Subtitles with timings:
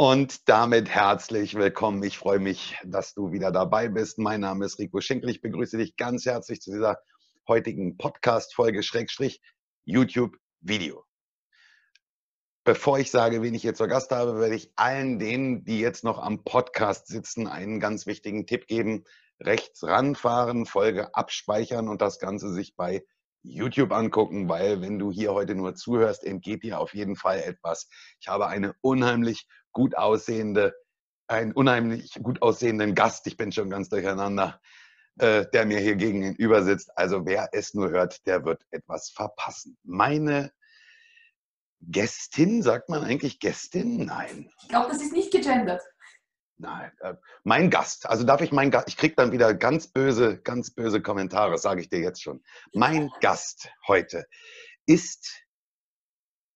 [0.00, 2.02] Und damit herzlich willkommen.
[2.04, 4.16] Ich freue mich, dass du wieder dabei bist.
[4.18, 5.28] Mein Name ist Rico Schinkel.
[5.28, 7.02] Ich begrüße dich ganz herzlich zu dieser
[7.46, 9.42] heutigen Podcast-Folge Schrägstrich
[9.84, 11.04] YouTube-Video.
[12.64, 16.02] Bevor ich sage, wen ich hier zur Gast habe, werde ich allen denen, die jetzt
[16.02, 19.04] noch am Podcast sitzen, einen ganz wichtigen Tipp geben.
[19.38, 23.04] Rechts ranfahren, Folge abspeichern und das Ganze sich bei
[23.42, 27.88] YouTube angucken, weil wenn du hier heute nur zuhörst, entgeht dir auf jeden Fall etwas.
[28.20, 30.74] Ich habe eine unheimlich gut aussehende,
[31.26, 33.26] einen unheimlich gut aussehenden Gast.
[33.26, 34.60] Ich bin schon ganz durcheinander,
[35.18, 36.90] äh, der mir hier gegenüber sitzt.
[36.96, 39.78] Also wer es nur hört, der wird etwas verpassen.
[39.84, 40.52] Meine
[41.80, 44.04] Gästin, sagt man eigentlich Gästin?
[44.04, 44.50] Nein.
[44.62, 45.82] Ich glaube, das ist nicht gegendert.
[46.60, 48.06] Nein, äh, mein Gast.
[48.06, 51.80] Also darf ich mein Gast, ich kriege dann wieder ganz böse, ganz böse Kommentare, sage
[51.80, 52.42] ich dir jetzt schon.
[52.74, 54.26] Mein Gast heute
[54.84, 55.42] ist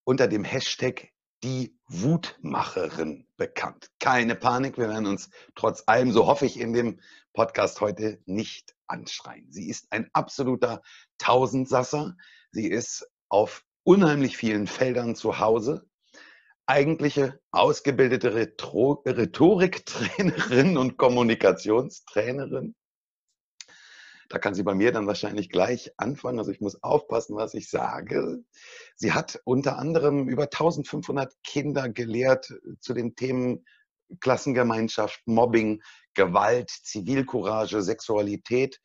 [0.03, 1.09] unter dem Hashtag
[1.41, 3.89] die Wutmacherin bekannt.
[3.99, 6.99] Keine Panik, wir werden uns trotz allem, so hoffe ich, in dem
[7.33, 9.51] Podcast heute nicht anschreien.
[9.51, 10.83] Sie ist ein absoluter
[11.17, 12.15] Tausendsasser.
[12.51, 15.89] Sie ist auf unheimlich vielen Feldern zu Hause.
[16.67, 22.75] Eigentliche ausgebildete Rhetoriktrainerin und Kommunikationstrainerin.
[24.29, 26.39] Da kann sie bei mir dann wahrscheinlich gleich anfangen.
[26.39, 28.43] Also ich muss aufpassen, was ich sage.
[28.95, 33.65] Sie hat unter anderem über 1500 Kinder gelehrt zu den Themen
[34.19, 35.81] Klassengemeinschaft, Mobbing,
[36.13, 38.79] Gewalt, Zivilcourage, Sexualität.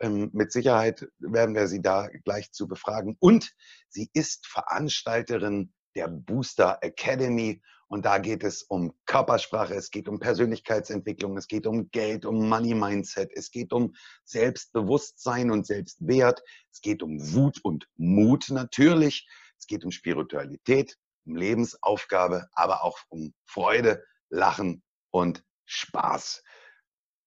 [0.00, 3.16] Ähm, mit Sicherheit werden wir sie da gleich zu befragen.
[3.20, 3.52] Und
[3.88, 10.18] sie ist Veranstalterin der Booster Academy und da geht es um Körpersprache, es geht um
[10.18, 13.94] Persönlichkeitsentwicklung, es geht um Geld, um Money Mindset, es geht um
[14.24, 21.36] Selbstbewusstsein und Selbstwert, es geht um Wut und Mut natürlich, es geht um Spiritualität, um
[21.36, 26.42] Lebensaufgabe, aber auch um Freude, Lachen und Spaß.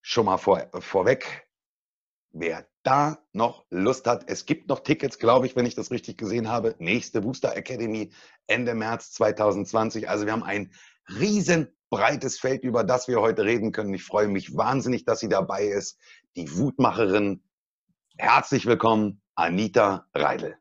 [0.01, 1.44] Schon mal vor, vorweg,
[2.35, 6.17] wer da noch Lust hat, es gibt noch Tickets, glaube ich, wenn ich das richtig
[6.17, 6.75] gesehen habe.
[6.77, 8.11] Nächste Booster Academy
[8.45, 10.09] Ende März 2020.
[10.09, 10.71] Also wir haben ein
[11.19, 13.93] riesen breites Feld, über das wir heute reden können.
[13.93, 15.97] Ich freue mich wahnsinnig, dass sie dabei ist.
[16.35, 17.41] Die Wutmacherin.
[18.17, 20.57] Herzlich willkommen, Anita Reidel.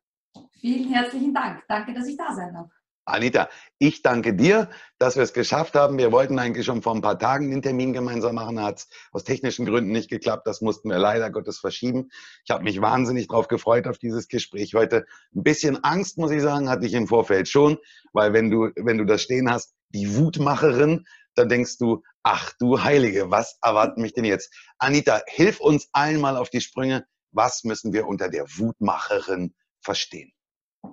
[0.61, 1.63] Vielen herzlichen Dank.
[1.69, 2.71] Danke, dass ich da sein darf.
[3.07, 5.99] Anita, ich danke dir, dass wir es geschafft haben.
[5.99, 9.25] Wir wollten eigentlich schon vor ein paar Tagen den Termin gemeinsam machen, hat es aus
[9.25, 10.47] technischen Gründen nicht geklappt.
[10.47, 12.09] Das mussten wir leider Gottes verschieben.
[12.45, 15.05] Ich habe mich wahnsinnig darauf gefreut auf dieses Gespräch heute.
[15.35, 17.79] Ein bisschen Angst, muss ich sagen, hatte ich im Vorfeld schon,
[18.15, 21.05] weil wenn du, wenn du das stehen hast, die Wutmacherin,
[21.35, 24.51] dann denkst du, ach du Heilige, was erwartet mich denn jetzt?
[24.79, 27.05] Anita, hilf uns allen mal auf die Sprünge.
[27.33, 30.33] Was müssen wir unter der Wutmacherin verstehen?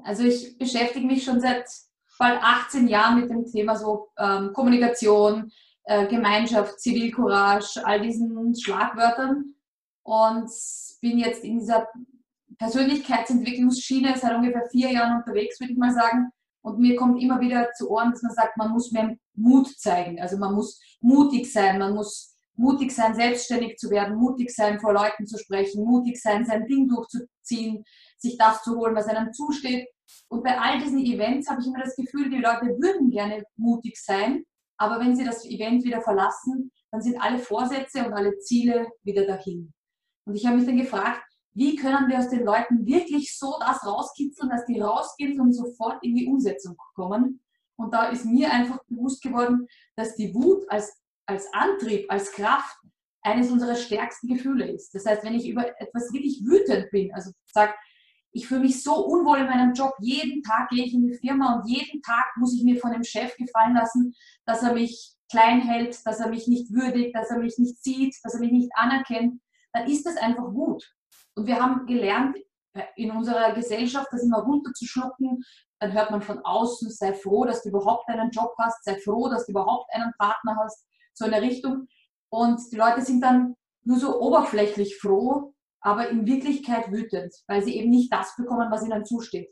[0.03, 1.65] Also ich beschäftige mich schon seit
[2.21, 5.51] bald 18 Jahren mit dem Thema so ähm, Kommunikation,
[5.85, 9.55] äh, Gemeinschaft, Zivilcourage, all diesen Schlagwörtern
[10.03, 10.47] und
[11.01, 11.87] bin jetzt in dieser
[12.59, 16.29] Persönlichkeitsentwicklungsschiene seit ungefähr vier Jahren unterwegs, würde ich mal sagen.
[16.61, 20.21] Und mir kommt immer wieder zu Ohren, dass man sagt, man muss mehr Mut zeigen.
[20.21, 24.93] Also man muss mutig sein, man muss mutig sein, selbstständig zu werden, mutig sein, vor
[24.93, 27.83] Leuten zu sprechen, mutig sein, sein Ding durchzuziehen,
[28.19, 29.87] sich das zu holen, was einem zusteht.
[30.29, 34.01] Und bei all diesen Events habe ich immer das Gefühl, die Leute würden gerne mutig
[34.01, 34.43] sein,
[34.77, 39.25] aber wenn sie das Event wieder verlassen, dann sind alle Vorsätze und alle Ziele wieder
[39.25, 39.73] dahin.
[40.25, 41.21] Und ich habe mich dann gefragt,
[41.53, 46.03] wie können wir aus den Leuten wirklich so das rauskitzeln, dass die rausgehen und sofort
[46.03, 47.41] in die Umsetzung kommen?
[47.75, 50.93] Und da ist mir einfach bewusst geworden, dass die Wut als,
[51.25, 52.77] als Antrieb, als Kraft
[53.23, 54.93] eines unserer stärksten Gefühle ist.
[54.95, 57.73] Das heißt, wenn ich über etwas wirklich wütend bin, also sage,
[58.31, 59.93] ich fühle mich so unwohl in meinem Job.
[59.99, 63.03] Jeden Tag gehe ich in die Firma und jeden Tag muss ich mir von dem
[63.03, 64.13] Chef gefallen lassen,
[64.45, 68.15] dass er mich klein hält, dass er mich nicht würdigt, dass er mich nicht sieht,
[68.23, 69.41] dass er mich nicht anerkennt.
[69.73, 70.83] Dann ist das einfach Wut.
[71.35, 72.37] Und wir haben gelernt,
[72.95, 75.43] in unserer Gesellschaft das immer runterzuschlucken.
[75.79, 79.29] Dann hört man von außen, sei froh, dass du überhaupt einen Job hast, sei froh,
[79.29, 81.87] dass du überhaupt einen Partner hast, so in der Richtung.
[82.29, 85.50] Und die Leute sind dann nur so oberflächlich froh,
[85.81, 89.51] aber in Wirklichkeit wütend, weil sie eben nicht das bekommen, was ihnen zusteht.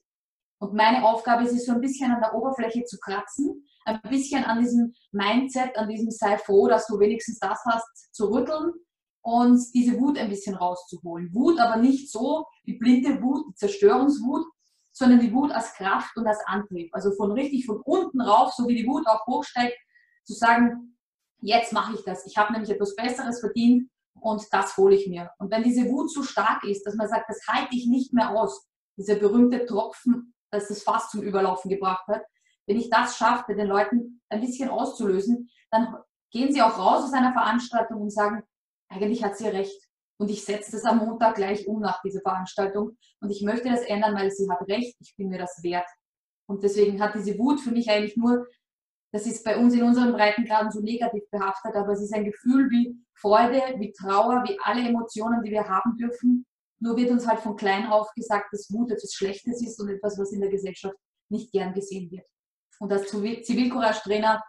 [0.60, 4.44] Und meine Aufgabe ist es, so ein bisschen an der Oberfläche zu kratzen, ein bisschen
[4.44, 8.74] an diesem Mindset, an diesem sei froh, dass du wenigstens das hast, zu rütteln
[9.22, 11.34] und diese Wut ein bisschen rauszuholen.
[11.34, 14.46] Wut aber nicht so die blinde Wut, die Zerstörungswut,
[14.92, 16.94] sondern die Wut als Kraft und als Antrieb.
[16.94, 19.78] Also von richtig von unten rauf, so wie die Wut auch hochsteigt,
[20.26, 20.98] zu sagen,
[21.42, 22.26] jetzt mache ich das.
[22.26, 25.32] Ich habe nämlich etwas Besseres verdient und das hole ich mir.
[25.38, 28.32] Und wenn diese Wut so stark ist, dass man sagt, das halte ich nicht mehr
[28.32, 28.68] aus,
[28.98, 32.24] dieser berühmte Tropfen, das das Fass zum Überlaufen gebracht hat,
[32.68, 35.96] wenn ich das schaffe, bei den Leuten ein bisschen auszulösen, dann
[36.32, 38.44] gehen sie auch raus aus einer Veranstaltung und sagen,
[38.90, 39.90] eigentlich hat sie recht.
[40.20, 42.98] Und ich setze das am Montag gleich um nach dieser Veranstaltung.
[43.22, 45.88] Und ich möchte das ändern, weil sie hat recht, ich bin mir das wert.
[46.48, 48.46] Und deswegen hat diese Wut für mich eigentlich nur
[49.12, 52.70] das ist bei uns in unseren Breitengraden so negativ behaftet, aber es ist ein Gefühl
[52.70, 56.46] wie Freude, wie Trauer, wie alle Emotionen, die wir haben dürfen.
[56.80, 60.18] Nur wird uns halt von klein auf gesagt, dass Wut etwas Schlechtes ist und etwas,
[60.20, 60.96] was in der Gesellschaft
[61.30, 62.26] nicht gern gesehen wird.
[62.80, 64.44] Und als Zivilcourage-Trainer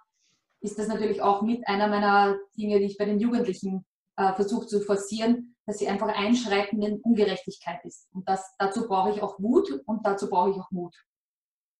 [0.61, 3.85] ist das natürlich auch mit einer meiner Dinge, die ich bei den Jugendlichen
[4.17, 8.09] äh, versuche zu forcieren, dass sie einfach einschreiten, wenn Ungerechtigkeit ist.
[8.13, 10.95] Und das, dazu brauche ich auch Wut und dazu brauche ich auch Mut.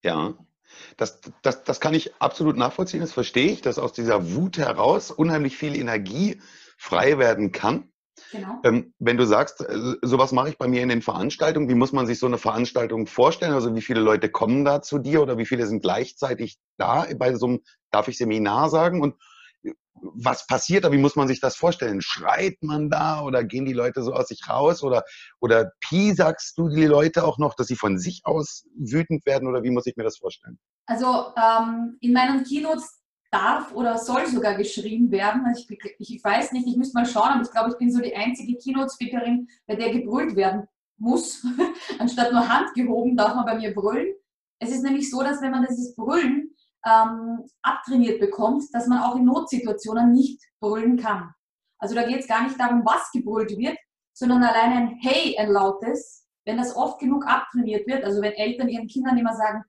[0.03, 0.35] Ja,
[0.97, 5.11] das, das, das kann ich absolut nachvollziehen, das verstehe ich, dass aus dieser Wut heraus
[5.11, 6.41] unheimlich viel Energie
[6.77, 7.91] frei werden kann.
[8.33, 8.61] Genau.
[8.65, 11.93] Ähm, wenn du sagst, äh, sowas mache ich bei mir in den Veranstaltungen, wie muss
[11.93, 13.55] man sich so eine Veranstaltung vorstellen?
[13.55, 17.35] Also wie viele Leute kommen da zu dir oder wie viele sind gleichzeitig da bei
[17.35, 19.01] so einem, darf ich Seminar sagen?
[19.01, 19.17] Und
[20.03, 20.93] was passiert da?
[20.93, 22.01] Wie muss man sich das vorstellen?
[22.01, 24.83] Schreit man da oder gehen die Leute so aus sich raus?
[24.83, 25.05] Oder,
[25.41, 29.49] oder piesagst du die Leute auch noch, dass sie von sich aus wütend werden?
[29.49, 30.59] Oder wie muss ich mir das vorstellen?
[30.87, 35.45] Also ähm, in meinen Keynotes darf oder soll sogar geschrien werden.
[35.47, 38.01] Also ich, ich, weiß nicht, ich müsste mal schauen, aber ich glaube, ich bin so
[38.01, 40.67] die einzige Keynote-Speakerin, bei der gebrüllt werden
[40.99, 41.47] muss.
[41.99, 44.15] Anstatt nur Hand gehoben darf man bei mir brüllen.
[44.59, 46.50] Es ist nämlich so, dass wenn man dieses Brüllen
[46.87, 51.33] ähm, abtrainiert bekommt, dass man auch in Notsituationen nicht brüllen kann.
[51.79, 53.77] Also da geht es gar nicht darum, was gebrüllt wird,
[54.13, 58.69] sondern allein ein Hey, ein lautes, wenn das oft genug abtrainiert wird, also wenn Eltern
[58.69, 59.65] ihren Kindern immer sagen,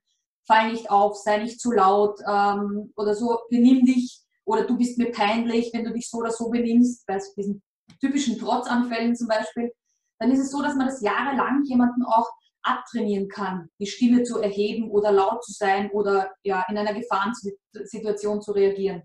[0.46, 4.98] fall nicht auf, sei nicht zu laut ähm, oder so, benimm dich oder du bist
[4.98, 7.62] mir peinlich, wenn du dich so oder so benimmst, bei diesen
[8.00, 9.72] typischen Trotzanfällen zum Beispiel,
[10.18, 12.28] dann ist es so, dass man das jahrelang jemanden auch
[12.62, 18.40] abtrainieren kann, die Stimme zu erheben oder laut zu sein oder ja, in einer Gefahrensituation
[18.40, 19.02] zu reagieren.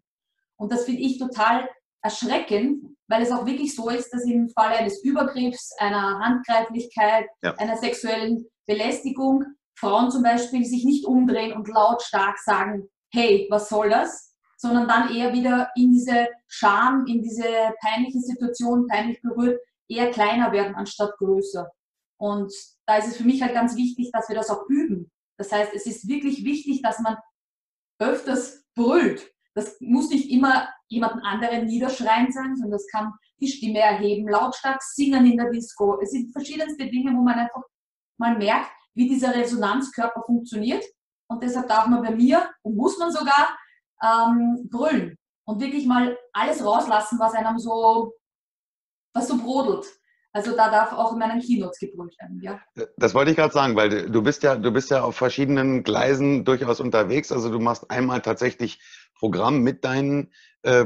[0.57, 1.69] Und das finde ich total
[2.01, 7.54] erschreckend, weil es auch wirklich so ist, dass im Falle eines Übergriffs, einer Handgreiflichkeit, ja.
[7.56, 9.44] einer sexuellen Belästigung
[9.80, 14.36] Frauen zum Beispiel sich nicht umdrehen und lautstark sagen, hey, was soll das?
[14.57, 17.45] Sondern dann eher wieder in diese Scham, in diese
[17.80, 21.69] peinliche Situation, peinlich berührt, eher kleiner werden anstatt größer.
[22.19, 22.51] Und
[22.88, 25.12] da ist es für mich halt ganz wichtig, dass wir das auch üben.
[25.38, 27.18] Das heißt, es ist wirklich wichtig, dass man
[28.00, 29.31] öfters brüllt.
[29.54, 34.81] Das muss nicht immer jemanden anderen niederschreien sein, sondern das kann die Stimme erheben, lautstark
[34.81, 36.00] singen in der Disco.
[36.02, 37.62] Es sind verschiedenste Dinge, wo man einfach
[38.18, 40.83] mal merkt, wie dieser Resonanzkörper funktioniert.
[41.30, 43.57] Und deshalb darf man bei mir und muss man sogar
[44.02, 48.14] ähm, brüllen und wirklich mal alles rauslassen, was einem so,
[49.14, 49.96] was so brodelt.
[50.38, 52.60] Also da darf auch in meinen Keynotes gebrüllt werden, ja.
[52.96, 56.46] Das wollte ich gerade sagen, weil du bist ja, du bist ja auf verschiedenen Gleisen
[56.46, 57.32] durchaus unterwegs.
[57.32, 58.80] Also du machst einmal tatsächlich
[59.19, 60.31] Programm mit deinen
[60.64, 60.86] äh,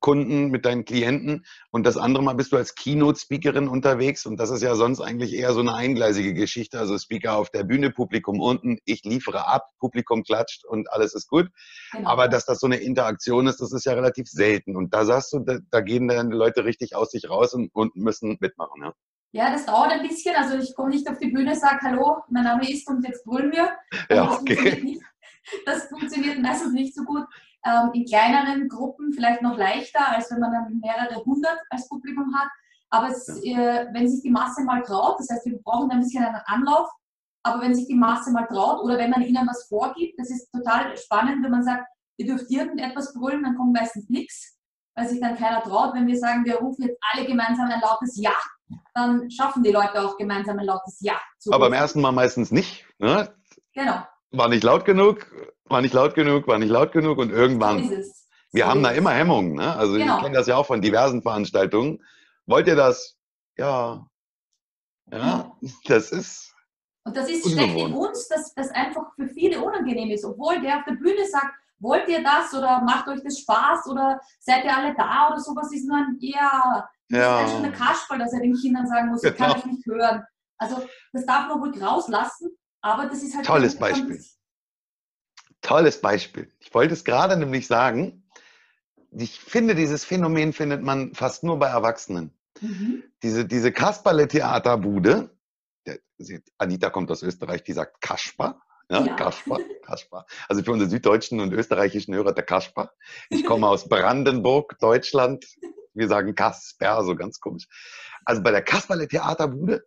[0.00, 4.50] Kunden, mit deinen Klienten und das andere Mal bist du als Keynote-Speakerin unterwegs und das
[4.50, 6.78] ist ja sonst eigentlich eher so eine eingleisige Geschichte.
[6.78, 11.28] Also Speaker auf der Bühne, Publikum unten, ich liefere ab, Publikum klatscht und alles ist
[11.28, 11.48] gut.
[11.92, 12.10] Genau.
[12.10, 14.76] Aber dass das so eine Interaktion ist, das ist ja relativ selten.
[14.76, 17.74] Und da sagst du, da, da gehen dann die Leute richtig aus sich raus und,
[17.74, 18.82] und müssen mitmachen.
[18.82, 18.92] Ja?
[19.34, 20.36] Ja, das dauert ein bisschen.
[20.36, 23.50] Also ich komme nicht auf die Bühne, sage Hallo, mein Name ist und jetzt brüllen
[23.50, 23.70] wir.
[24.10, 25.00] Ja, okay.
[25.66, 27.24] Das funktioniert meistens nicht so gut.
[27.64, 32.34] Ähm, in kleineren Gruppen vielleicht noch leichter, als wenn man dann mehrere hundert als Publikum
[32.34, 32.48] hat.
[32.90, 36.24] Aber es, äh, wenn sich die Masse mal traut, das heißt, wir brauchen ein bisschen
[36.24, 36.88] einen Anlauf,
[37.44, 40.50] aber wenn sich die Masse mal traut oder wenn man ihnen was vorgibt, das ist
[40.52, 44.58] total spannend, wenn man sagt, ihr dürft irgendetwas brüllen, dann kommt meistens nichts,
[44.94, 45.94] weil sich dann keiner traut.
[45.94, 48.34] Wenn wir sagen, wir rufen jetzt alle gemeinsam ein lautes Ja,
[48.94, 51.14] dann schaffen die Leute auch gemeinsam ein lautes Ja.
[51.38, 52.84] Zu Aber beim ersten Mal meistens nicht.
[52.98, 53.34] Ne?
[53.72, 54.02] Genau.
[54.30, 55.26] War nicht laut genug,
[55.72, 57.88] war nicht laut genug, war nicht laut genug und irgendwann.
[57.88, 57.96] So
[58.52, 59.54] wir haben da immer Hemmungen.
[59.54, 59.74] Ne?
[59.76, 60.16] Also genau.
[60.16, 62.02] ich kenne das ja auch von diversen Veranstaltungen.
[62.46, 63.16] Wollt ihr das?
[63.56, 64.06] Ja.
[65.10, 65.52] Ja,
[65.86, 66.54] das ist.
[67.04, 70.24] Und das ist schlecht in uns, dass das einfach für viele unangenehm ist.
[70.24, 74.20] Obwohl der auf der Bühne sagt, wollt ihr das oder macht euch das Spaß oder
[74.38, 77.44] seid ihr alle da oder sowas, ist nur ein, ja, das ja.
[77.44, 80.22] ist schon eine Kasperl, dass er den Kindern sagen muss, ich kann euch nicht hören.
[80.58, 83.46] Also das darf man ruhig rauslassen, aber das ist halt...
[83.46, 84.22] Tolles Beispiel.
[85.62, 86.48] Tolles Beispiel.
[86.60, 88.24] Ich wollte es gerade nämlich sagen,
[89.10, 92.32] ich finde, dieses Phänomen findet man fast nur bei Erwachsenen.
[92.60, 93.04] Mhm.
[93.22, 95.30] Diese, diese Kasperle-Theaterbude,
[96.58, 98.60] Anita kommt aus Österreich, die sagt Kasper.
[98.88, 99.14] Ja, ja.
[99.14, 100.26] Kasper, Kasper.
[100.48, 102.92] Also für unsere süddeutschen und österreichischen Hörer der Kasper.
[103.30, 105.44] Ich komme aus Brandenburg, Deutschland.
[105.94, 107.66] Wir sagen Kasper, so ganz komisch.
[108.24, 109.84] Also bei der Kasperle Theaterbude,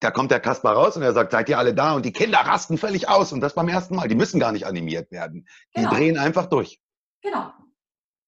[0.00, 1.94] da kommt der Kasper raus und er sagt, seid ihr alle da?
[1.94, 3.32] Und die Kinder rasten völlig aus.
[3.32, 4.08] Und das beim ersten Mal.
[4.08, 5.46] Die müssen gar nicht animiert werden.
[5.74, 5.94] Die genau.
[5.94, 6.80] drehen einfach durch.
[7.22, 7.52] Genau.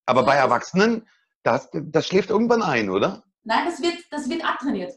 [0.07, 1.07] Aber bei Erwachsenen,
[1.43, 3.23] das, das schläft irgendwann ein, oder?
[3.45, 4.93] Nein, das wird, das wird abtrainiert.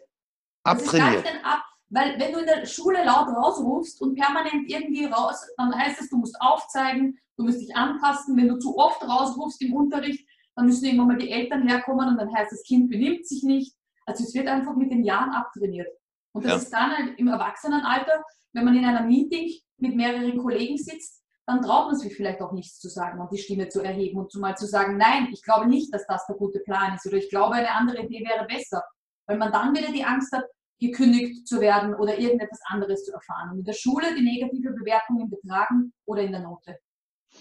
[0.64, 1.26] Abtrainiert.
[1.44, 6.00] Ab, weil wenn du in der Schule laut rausrufst und permanent irgendwie raus, dann heißt
[6.00, 8.38] es, du musst aufzeigen, du musst dich anpassen.
[8.38, 10.26] Wenn du zu oft rausrufst im Unterricht,
[10.56, 13.76] dann müssen irgendwann mal die Eltern herkommen und dann heißt das Kind benimmt sich nicht.
[14.06, 15.88] Also es wird einfach mit den Jahren abtrainiert.
[16.34, 16.58] Und das ja.
[16.58, 18.24] ist dann halt im Erwachsenenalter,
[18.54, 22.52] wenn man in einer Meeting mit mehreren Kollegen sitzt, dann traut man sich vielleicht auch
[22.52, 25.68] nichts zu sagen und die Stimme zu erheben und zumal zu sagen, nein, ich glaube
[25.68, 28.84] nicht, dass das der gute Plan ist oder ich glaube, eine andere Idee wäre besser.
[29.26, 30.46] Weil man dann wieder die Angst hat,
[30.80, 33.52] gekündigt zu werden oder irgendetwas anderes zu erfahren.
[33.52, 36.78] Und in der Schule die negative Bewertung im Betragen oder in der Note.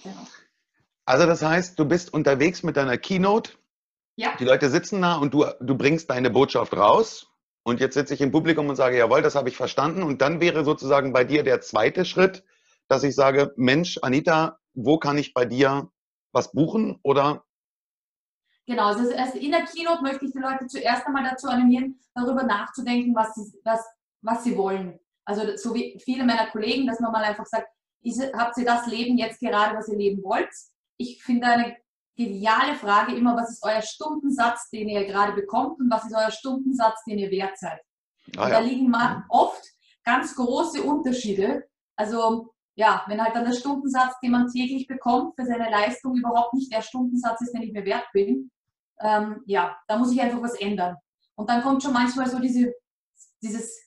[0.02, 0.26] Genau.
[1.06, 3.52] Also das heißt, du bist unterwegs mit deiner Keynote.
[4.16, 4.36] Ja.
[4.38, 7.29] Die Leute sitzen da und du, du bringst deine Botschaft raus.
[7.62, 10.02] Und jetzt sitze ich im Publikum und sage, jawohl, das habe ich verstanden.
[10.02, 12.44] Und dann wäre sozusagen bei dir der zweite Schritt,
[12.88, 15.90] dass ich sage, Mensch, Anita, wo kann ich bei dir
[16.32, 17.44] was buchen oder
[18.66, 23.16] Genau, also in der Keynote möchte ich die Leute zuerst einmal dazu animieren, darüber nachzudenken,
[23.16, 23.84] was sie, was,
[24.22, 25.00] was sie wollen.
[25.24, 27.66] Also so wie viele meiner Kollegen, dass man mal einfach sagt,
[28.32, 30.50] habt ihr das Leben jetzt gerade, was ihr leben wollt?
[30.98, 31.76] Ich finde eine
[32.24, 36.30] geniale Frage immer, was ist euer Stundensatz, den ihr gerade bekommt und was ist euer
[36.30, 37.80] Stundensatz, den ihr wert seid?
[38.36, 38.50] Ah, ja.
[38.50, 38.92] Da liegen
[39.28, 39.62] oft
[40.04, 41.66] ganz große Unterschiede.
[41.96, 46.54] Also ja, wenn halt dann der Stundensatz, den man täglich bekommt für seine Leistung überhaupt
[46.54, 48.50] nicht der Stundensatz ist, den ich mir wert bin,
[49.00, 50.96] ähm, ja, da muss ich einfach was ändern.
[51.34, 52.72] Und dann kommt schon manchmal so diese,
[53.42, 53.78] dieses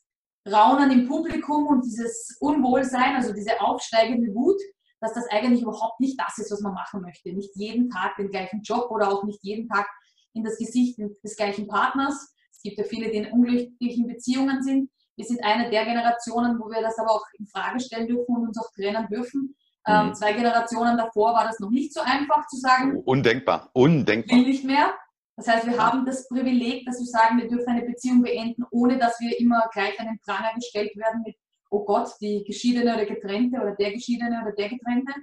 [0.52, 4.60] Raunen im Publikum und dieses Unwohlsein, also diese aufsteigende Wut,
[5.03, 7.33] dass das eigentlich überhaupt nicht das ist, was man machen möchte.
[7.33, 9.86] Nicht jeden Tag den gleichen Job oder auch nicht jeden Tag
[10.33, 12.33] in das Gesicht des gleichen Partners.
[12.51, 14.89] Es gibt ja viele, die in unglücklichen Beziehungen sind.
[15.15, 18.48] Wir sind eine der Generationen, wo wir das aber auch in Frage stellen dürfen und
[18.48, 19.55] uns auch trennen dürfen.
[19.86, 20.13] Ähm, mhm.
[20.15, 23.01] zwei Generationen davor war das noch nicht so einfach zu sagen.
[23.03, 24.38] Undenkbar, undenkbar.
[24.38, 24.93] Will nicht mehr.
[25.36, 28.98] Das heißt, wir haben das Privileg, dass wir sagen, wir dürfen eine Beziehung beenden, ohne
[28.98, 31.36] dass wir immer gleich an den Pranger gestellt werden mit,
[31.74, 35.13] oh Gott, die Geschiedene oder Getrennte oder der Geschiedene oder der Getrennte.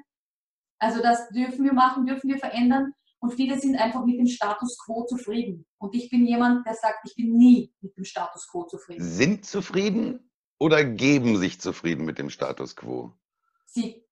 [0.78, 2.92] Also das dürfen wir machen, dürfen wir verändern.
[3.20, 5.66] Und viele sind einfach mit dem Status quo zufrieden.
[5.78, 9.04] Und ich bin jemand, der sagt, ich bin nie mit dem Status quo zufrieden.
[9.04, 13.12] Sind zufrieden oder geben sich zufrieden mit dem Status quo?
[13.66, 14.02] Sie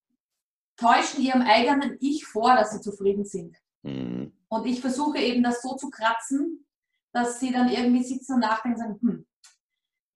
[0.76, 3.56] täuschen ihrem eigenen Ich vor, dass sie zufrieden sind.
[3.82, 4.32] Mhm.
[4.48, 6.66] Und ich versuche eben das so zu kratzen,
[7.12, 9.26] dass sie dann irgendwie sitzen und nachdenken und sagen, hm,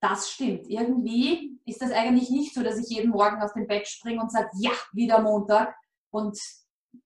[0.02, 0.68] das stimmt.
[0.68, 4.32] Irgendwie ist das eigentlich nicht so, dass ich jeden Morgen aus dem Bett springe und
[4.32, 5.75] sage, ja, wieder Montag
[6.11, 6.38] und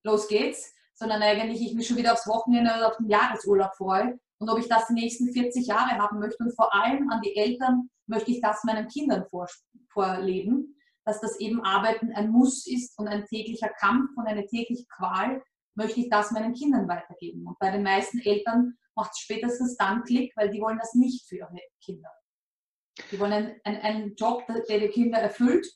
[0.03, 4.19] los geht's, sondern eigentlich ich mich schon wieder aufs Wochenende oder auf den Jahresurlaub freue.
[4.39, 7.37] Und ob ich das die nächsten 40 Jahre haben möchte und vor allem an die
[7.37, 9.27] Eltern möchte ich das meinen Kindern
[9.93, 14.87] vorleben, dass das eben Arbeiten ein Muss ist und ein täglicher Kampf und eine tägliche
[14.97, 15.43] Qual
[15.75, 17.47] möchte ich das meinen Kindern weitergeben.
[17.47, 21.29] Und bei den meisten Eltern macht es spätestens dann Klick, weil die wollen das nicht
[21.29, 21.51] für ihre
[21.85, 22.11] Kinder.
[23.11, 25.67] Die wollen einen, einen, einen Job, der die Kinder erfüllt.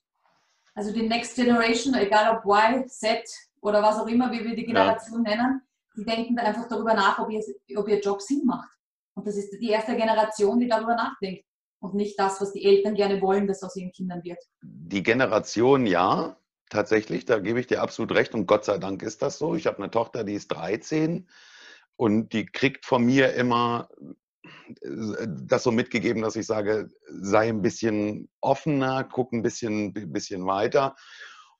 [0.74, 3.24] Also die Next Generation, egal ob Y, Z
[3.60, 5.36] oder was auch immer, wie wir die Generation ja.
[5.36, 5.62] nennen,
[5.96, 7.42] die denken da einfach darüber nach, ob ihr,
[7.76, 8.70] ob ihr Job Sinn macht.
[9.14, 11.44] Und das ist die erste Generation, die darüber nachdenkt.
[11.80, 14.38] Und nicht das, was die Eltern gerne wollen, dass aus ihren Kindern wird.
[14.62, 16.36] Die Generation ja,
[16.68, 19.54] tatsächlich, da gebe ich dir absolut recht und Gott sei Dank ist das so.
[19.54, 21.26] Ich habe eine Tochter, die ist 13
[21.96, 23.88] und die kriegt von mir immer
[24.82, 30.96] das so mitgegeben, dass ich sage, sei ein bisschen offener, guck ein bisschen, bisschen weiter.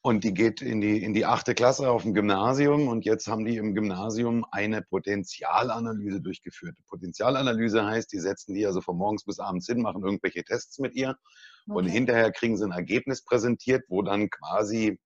[0.02, 3.44] Und die geht in die, in die achte Klasse auf dem Gymnasium und jetzt haben
[3.44, 6.74] die im Gymnasium eine Potenzialanalyse durchgeführt.
[6.88, 10.94] Potenzialanalyse heißt, die setzen die also von morgens bis abends hin, machen irgendwelche Tests mit
[10.94, 11.78] ihr okay.
[11.78, 14.98] und hinterher kriegen sie ein Ergebnis präsentiert, wo dann quasi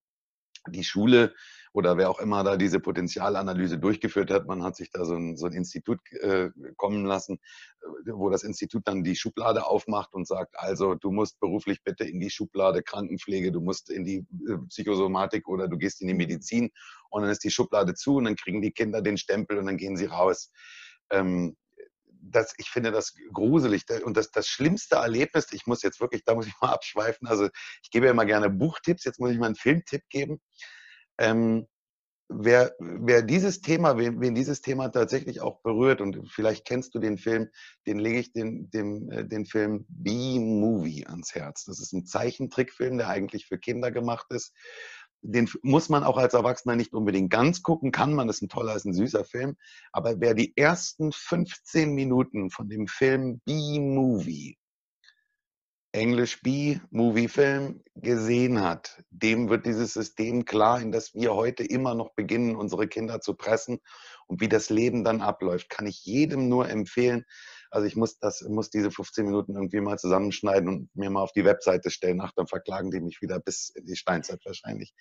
[0.69, 1.35] die Schule
[1.75, 5.37] oder wer auch immer da diese Potenzialanalyse durchgeführt hat, man hat sich da so ein,
[5.37, 7.41] so ein Institut äh, kommen lassen,
[7.83, 12.05] äh, wo das Institut dann die Schublade aufmacht und sagt, also du musst beruflich bitte
[12.05, 16.15] in die Schublade Krankenpflege, du musst in die äh, Psychosomatik oder du gehst in die
[16.15, 16.71] Medizin
[17.11, 19.77] und dann ist die Schublade zu und dann kriegen die Kinder den Stempel und dann
[19.77, 20.53] gehen sie raus.
[21.11, 21.57] Ähm,
[22.07, 23.85] das, ich finde das gruselig.
[24.05, 27.49] Und das, das schlimmste Erlebnis, ich muss jetzt wirklich, da muss ich mal abschweifen, also
[27.83, 30.41] ich gebe ja immer gerne Buchtipps, jetzt muss ich mal einen Filmtipp geben.
[31.19, 31.67] Ähm,
[32.29, 36.99] wer, wer dieses Thema, wen, wen, dieses Thema tatsächlich auch berührt, und vielleicht kennst du
[36.99, 37.49] den Film,
[37.87, 41.65] den lege ich den, dem, äh, den Film B-Movie ans Herz.
[41.65, 44.53] Das ist ein Zeichentrickfilm, der eigentlich für Kinder gemacht ist.
[45.23, 48.49] Den muss man auch als Erwachsener nicht unbedingt ganz gucken, kann man, das ist ein
[48.51, 49.57] toller, ist ein süßer Film.
[49.91, 54.59] Aber wer die ersten 15 Minuten von dem Film B-Movie
[55.95, 61.63] English B, Movie Film, gesehen hat, dem wird dieses System klar, in das wir heute
[61.63, 63.79] immer noch beginnen, unsere Kinder zu pressen
[64.27, 67.25] und wie das Leben dann abläuft, kann ich jedem nur empfehlen.
[67.71, 71.33] Also ich muss das, muss diese 15 Minuten irgendwie mal zusammenschneiden und mir mal auf
[71.33, 72.21] die Webseite stellen.
[72.21, 74.95] Ach, dann verklagen die mich wieder bis in die Steinzeit wahrscheinlich.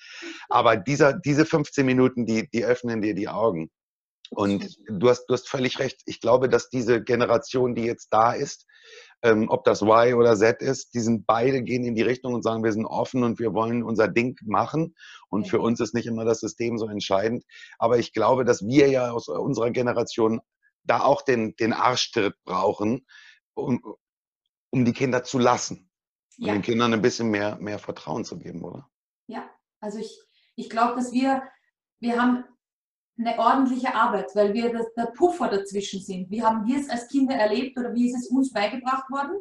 [0.50, 3.71] Aber dieser, diese 15 Minuten, die, die öffnen dir die Augen.
[4.36, 6.02] Und du hast, du hast völlig recht.
[6.06, 8.66] Ich glaube, dass diese Generation, die jetzt da ist,
[9.22, 12.44] ähm, ob das Y oder Z ist, die sind beide gehen in die Richtung und
[12.44, 14.96] sagen, wir sind offen und wir wollen unser Ding machen.
[15.30, 17.46] Und für uns ist nicht immer das System so entscheidend.
[17.78, 20.42] Aber ich glaube, dass wir ja aus unserer Generation
[20.84, 23.06] da auch den, den Arschtritt brauchen,
[23.54, 23.82] um,
[24.72, 25.90] um die Kinder zu lassen.
[26.38, 26.54] Und ja.
[26.54, 28.90] den Kindern ein bisschen mehr, mehr Vertrauen zu geben, oder?
[29.28, 29.50] Ja,
[29.80, 30.20] also ich,
[30.56, 31.44] ich glaube, dass wir,
[32.00, 32.44] wir haben
[33.17, 36.29] eine ordentliche Arbeit, weil wir das, der Puffer dazwischen sind.
[36.32, 39.38] Wie haben wir es als Kinder erlebt oder wie ist es uns beigebracht worden?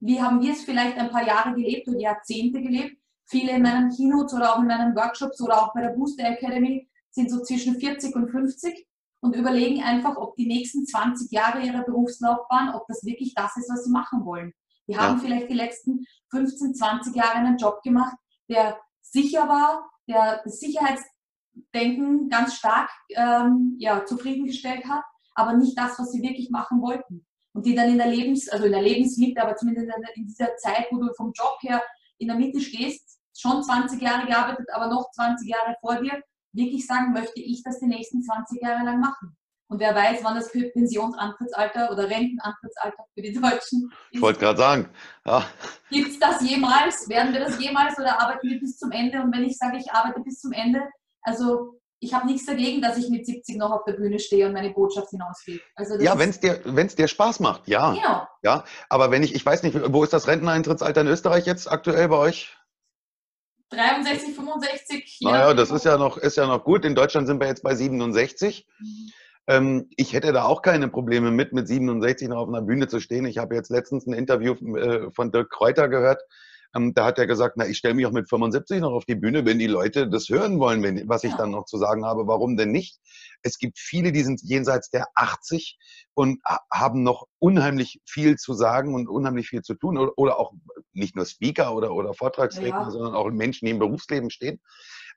[0.00, 2.96] Wie haben wir es vielleicht ein paar Jahre gelebt oder Jahrzehnte gelebt?
[3.26, 6.88] Viele in meinen Keynotes oder auch in meinen Workshops oder auch bei der Booster Academy
[7.10, 8.86] sind so zwischen 40 und 50
[9.20, 13.70] und überlegen einfach, ob die nächsten 20 Jahre ihrer Berufslaufbahn, ob das wirklich das ist,
[13.70, 14.52] was sie machen wollen.
[14.86, 15.00] Die ja.
[15.00, 18.16] haben vielleicht die letzten 15, 20 Jahre einen Job gemacht,
[18.48, 21.02] der sicher war, der das Sicherheits
[21.74, 27.26] Denken ganz stark ähm, ja, zufriedengestellt hat, aber nicht das, was sie wirklich machen wollten.
[27.52, 30.86] Und die dann in der Lebens, also in der Lebensmitte, aber zumindest in dieser Zeit,
[30.90, 31.82] wo du vom Job her
[32.18, 36.86] in der Mitte stehst, schon 20 Jahre gearbeitet, aber noch 20 Jahre vor dir, wirklich
[36.86, 39.36] sagen, möchte ich das die nächsten 20 Jahre lang machen.
[39.70, 43.92] Und wer weiß, wann das Pensionsantrittsalter oder Rentenantrittsalter für die Deutschen ist.
[44.12, 44.88] Ich wollte gerade sagen,
[45.26, 45.44] ja.
[45.90, 47.06] Gibt es das jemals?
[47.08, 49.20] Werden wir das jemals oder arbeiten wir bis zum Ende?
[49.20, 50.88] Und wenn ich sage, ich arbeite bis zum Ende,
[51.28, 54.52] also ich habe nichts dagegen, dass ich mit 70 noch auf der Bühne stehe und
[54.52, 55.60] meine Botschaft hinausgehe.
[55.74, 57.92] Also ja, wenn es dir, wenn's dir Spaß macht, ja.
[57.92, 58.26] Genau.
[58.42, 62.08] Ja, aber wenn ich, ich weiß nicht, wo ist das Renteneintrittsalter in Österreich jetzt aktuell
[62.08, 62.56] bei euch?
[63.70, 65.18] 63, 65.
[65.22, 66.84] Naja, das ist ja, noch, ist ja noch gut.
[66.84, 68.66] In Deutschland sind wir jetzt bei 67.
[68.78, 69.10] Mhm.
[69.48, 73.00] Ähm, ich hätte da auch keine Probleme mit, mit 67 noch auf einer Bühne zu
[73.00, 73.26] stehen.
[73.26, 76.22] Ich habe jetzt letztens ein Interview äh, von Dirk Kräuter gehört,
[76.74, 79.14] ähm, da hat er gesagt, na, ich stelle mich auch mit 75 noch auf die
[79.14, 82.26] Bühne, wenn die Leute das hören wollen, wenn, was ich dann noch zu sagen habe.
[82.26, 82.98] Warum denn nicht?
[83.42, 85.78] Es gibt viele, die sind jenseits der 80
[86.14, 86.40] und
[86.72, 90.52] haben noch unheimlich viel zu sagen und unheimlich viel zu tun oder, oder auch
[90.92, 92.90] nicht nur Speaker oder, oder Vortragsredner, ja.
[92.90, 94.60] sondern auch Menschen, die im Berufsleben stehen.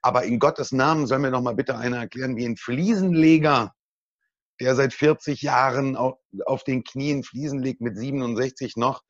[0.02, 3.74] Aber in Gottes Namen soll mir noch mal bitte einer erklären, wie ein Fliesenleger
[4.62, 9.02] der seit 40 Jahren auf, auf den Knien Fliesen legt, mit 67 noch,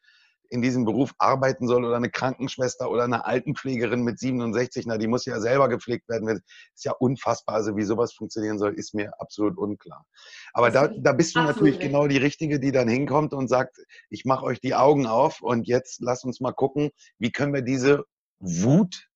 [0.51, 5.07] in diesem Beruf arbeiten soll oder eine Krankenschwester oder eine Altenpflegerin mit 67, na, die
[5.07, 6.27] muss ja selber gepflegt werden.
[6.75, 7.55] Ist ja unfassbar.
[7.55, 10.05] Also wie sowas funktionieren soll, ist mir absolut unklar.
[10.53, 11.89] Aber da, da bist du natürlich richtig.
[11.89, 13.77] genau die Richtige, die dann hinkommt und sagt,
[14.09, 17.61] ich mache euch die Augen auf und jetzt lass uns mal gucken, wie können wir
[17.61, 18.03] diese
[18.39, 19.07] Wut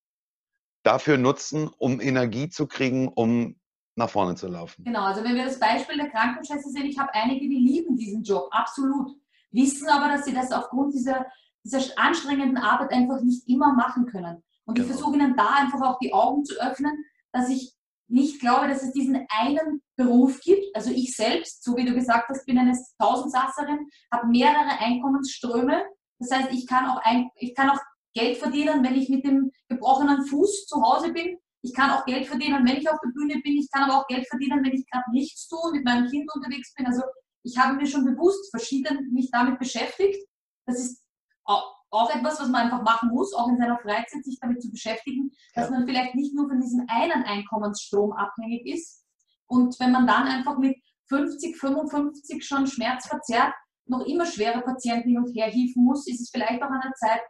[0.84, 3.60] dafür nutzen, um Energie zu kriegen, um
[3.96, 4.86] nach vorne zu laufen.
[4.86, 8.24] Genau, also wenn wir das Beispiel der Krankenschwester sehen, ich habe einige, die lieben diesen
[8.24, 9.12] Job, absolut
[9.56, 11.26] wissen aber, dass sie das aufgrund dieser,
[11.64, 14.44] dieser anstrengenden Arbeit einfach nicht immer machen können.
[14.66, 14.88] Und genau.
[14.88, 16.94] ich versuche ihnen da einfach auch die Augen zu öffnen,
[17.32, 17.74] dass ich
[18.08, 20.76] nicht glaube, dass es diesen einen Beruf gibt.
[20.76, 25.84] Also ich selbst, so wie du gesagt hast, bin eine Tausendsasserin, habe mehrere Einkommensströme.
[26.20, 27.80] Das heißt, ich kann auch, ein, ich kann auch
[28.14, 31.38] Geld verdienen, wenn ich mit dem gebrochenen Fuß zu Hause bin.
[31.62, 33.58] Ich kann auch Geld verdienen, wenn ich auf der Bühne bin.
[33.58, 36.74] Ich kann aber auch Geld verdienen, wenn ich gerade nichts tue, mit meinem Kind unterwegs
[36.76, 36.86] bin.
[36.86, 37.02] Also
[37.46, 40.28] ich habe mir schon bewusst verschieden mich damit beschäftigt.
[40.66, 41.04] Das ist
[41.46, 45.32] auch etwas, was man einfach machen muss, auch in seiner Freizeit sich damit zu beschäftigen,
[45.54, 49.06] dass man vielleicht nicht nur von diesem einen Einkommensstrom abhängig ist.
[49.48, 50.76] Und wenn man dann einfach mit
[51.08, 53.54] 50, 55 schon schmerzverzerrt
[53.86, 56.94] noch immer schwere Patienten hin und her hieven muss, ist es vielleicht auch an der
[56.94, 57.22] Zeit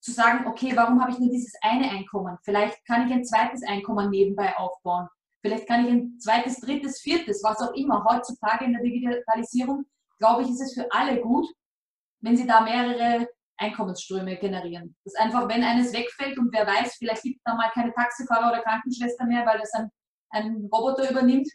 [0.00, 2.36] zu sagen, okay, warum habe ich nur dieses eine Einkommen?
[2.44, 5.08] Vielleicht kann ich ein zweites Einkommen nebenbei aufbauen.
[5.42, 8.04] Vielleicht kann ich ein zweites, drittes, viertes, was auch immer.
[8.04, 9.84] Heutzutage in der Digitalisierung,
[10.18, 11.46] glaube ich, ist es für alle gut,
[12.20, 14.96] wenn sie da mehrere Einkommensströme generieren.
[15.04, 18.52] Das einfach, wenn eines wegfällt und wer weiß, vielleicht gibt es da mal keine Taxifahrer
[18.52, 19.90] oder Krankenschwester mehr, weil das ein,
[20.30, 21.48] ein Roboter übernimmt,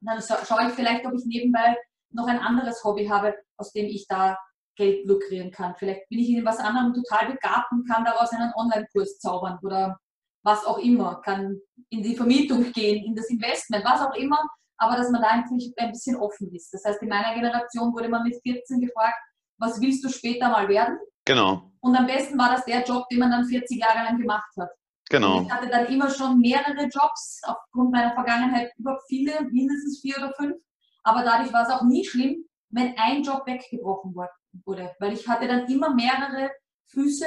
[0.00, 1.76] dann schaue ich vielleicht, ob ich nebenbei
[2.10, 4.38] noch ein anderes Hobby habe, aus dem ich da
[4.76, 5.74] Geld lukrieren kann.
[5.76, 9.98] Vielleicht bin ich in was anderem total begabt und kann daraus einen Online-Kurs zaubern oder
[10.44, 14.38] was auch immer, kann in die Vermietung gehen, in das Investment, was auch immer,
[14.76, 16.72] aber dass man da eigentlich ein bisschen offen ist.
[16.72, 19.16] Das heißt, in meiner Generation wurde man mit 14 gefragt,
[19.58, 20.98] was willst du später mal werden?
[21.24, 21.70] Genau.
[21.80, 24.70] Und am besten war das der Job, den man dann 40 Jahre lang gemacht hat.
[25.10, 25.38] Genau.
[25.38, 30.16] Und ich hatte dann immer schon mehrere Jobs, aufgrund meiner Vergangenheit über viele, mindestens vier
[30.18, 30.56] oder fünf.
[31.02, 34.14] Aber dadurch war es auch nie schlimm, wenn ein Job weggebrochen
[34.64, 34.92] wurde.
[34.98, 36.50] Weil ich hatte dann immer mehrere
[36.86, 37.26] Füße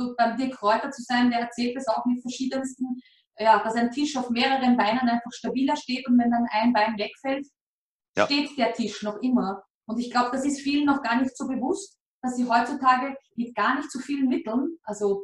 [0.00, 3.00] und beim Dirk Kräuter zu sein, der erzählt das auch mit verschiedensten,
[3.38, 6.96] ja, dass ein Tisch auf mehreren Beinen einfach stabiler steht und wenn dann ein Bein
[6.98, 7.46] wegfällt,
[8.16, 8.26] ja.
[8.26, 9.62] steht der Tisch noch immer.
[9.86, 13.54] Und ich glaube, das ist vielen noch gar nicht so bewusst, dass sie heutzutage mit
[13.54, 15.22] gar nicht so vielen Mitteln, also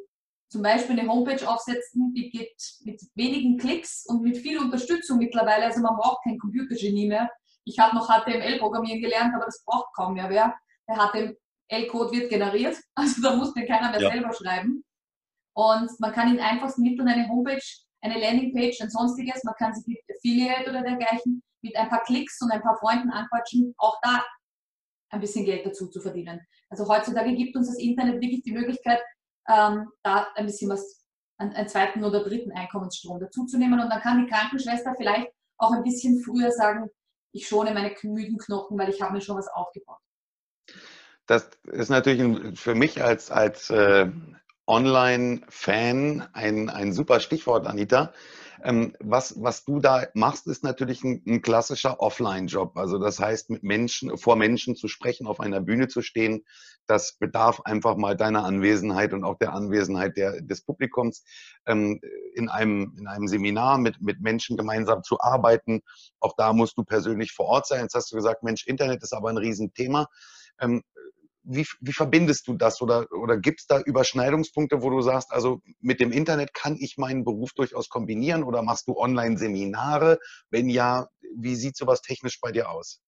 [0.51, 5.67] zum Beispiel eine Homepage aufsetzen, die geht mit wenigen Klicks und mit viel Unterstützung mittlerweile.
[5.67, 7.31] Also man braucht kein Computergenie mehr.
[7.65, 10.55] Ich habe noch HTML programmieren gelernt, aber das braucht kaum mehr wer.
[10.89, 10.97] Der
[11.71, 14.11] HTML-Code wird generiert, also da muss den keiner mehr ja.
[14.11, 14.85] selber schreiben.
[15.55, 17.63] Und man kann in einfachsten Mitteln eine Homepage,
[18.01, 22.41] eine Landingpage, ein sonstiges, man kann sich mit Affiliate oder dergleichen mit ein paar Klicks
[22.41, 24.25] und ein paar Freunden anquatschen, auch da
[25.11, 26.41] ein bisschen Geld dazu zu verdienen.
[26.69, 29.03] Also heutzutage gibt uns das Internet wirklich die Möglichkeit,
[29.49, 31.05] ähm, da ein bisschen was,
[31.39, 33.81] einen, einen zweiten oder dritten Einkommensstrom dazuzunehmen.
[33.81, 36.89] Und dann kann die Krankenschwester vielleicht auch ein bisschen früher sagen,
[37.33, 39.99] ich schone meine müden Knochen, weil ich habe mir schon was aufgebaut.
[41.29, 44.11] Das ist natürlich für mich als, als äh,
[44.67, 48.15] Online-Fan ein, ein super Stichwort, Anita.
[48.65, 52.79] Ähm, was, was du da machst, ist natürlich ein, ein klassischer Offline-Job.
[52.79, 56.47] Also das heißt, mit Menschen, vor Menschen zu sprechen, auf einer Bühne zu stehen,
[56.87, 61.25] das bedarf einfach mal deiner Anwesenheit und auch der Anwesenheit der, des Publikums.
[61.67, 62.01] Ähm,
[62.35, 65.83] in, einem, in einem Seminar mit, mit Menschen gemeinsam zu arbeiten,
[66.21, 67.83] auch da musst du persönlich vor Ort sein.
[67.83, 70.09] Jetzt hast du gesagt, Mensch, Internet ist aber ein Riesenthema.
[70.59, 70.83] Ähm,
[71.49, 75.61] wie, wie verbindest du das oder, oder gibt es da Überschneidungspunkte, wo du sagst, also
[75.81, 80.19] mit dem Internet kann ich meinen Beruf durchaus kombinieren oder machst du Online-Seminare?
[80.51, 83.01] Wenn ja, wie sieht sowas technisch bei dir aus?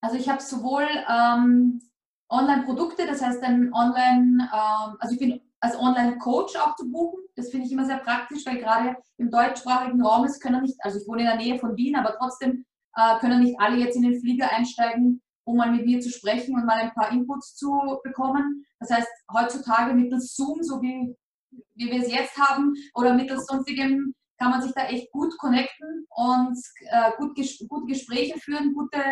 [0.00, 1.80] Also ich habe sowohl ähm,
[2.28, 7.20] Online-Produkte, das heißt ein Online, ähm, also ich bin als Online-Coach auch zu buchen.
[7.36, 10.98] Das finde ich immer sehr praktisch, weil gerade im deutschsprachigen Raum ist, können nicht, also
[10.98, 12.64] ich wohne in der Nähe von Wien, aber trotzdem
[12.96, 16.54] äh, können nicht alle jetzt in den Flieger einsteigen um mal mit mir zu sprechen
[16.54, 18.64] und mal ein paar Inputs zu bekommen.
[18.78, 21.14] Das heißt, heutzutage mittels Zoom, so wie,
[21.74, 26.06] wie wir es jetzt haben, oder mittels sonstigem, kann man sich da echt gut connecten
[26.10, 26.56] und
[26.90, 29.02] äh, gut, ges gute Gespräche führen, gute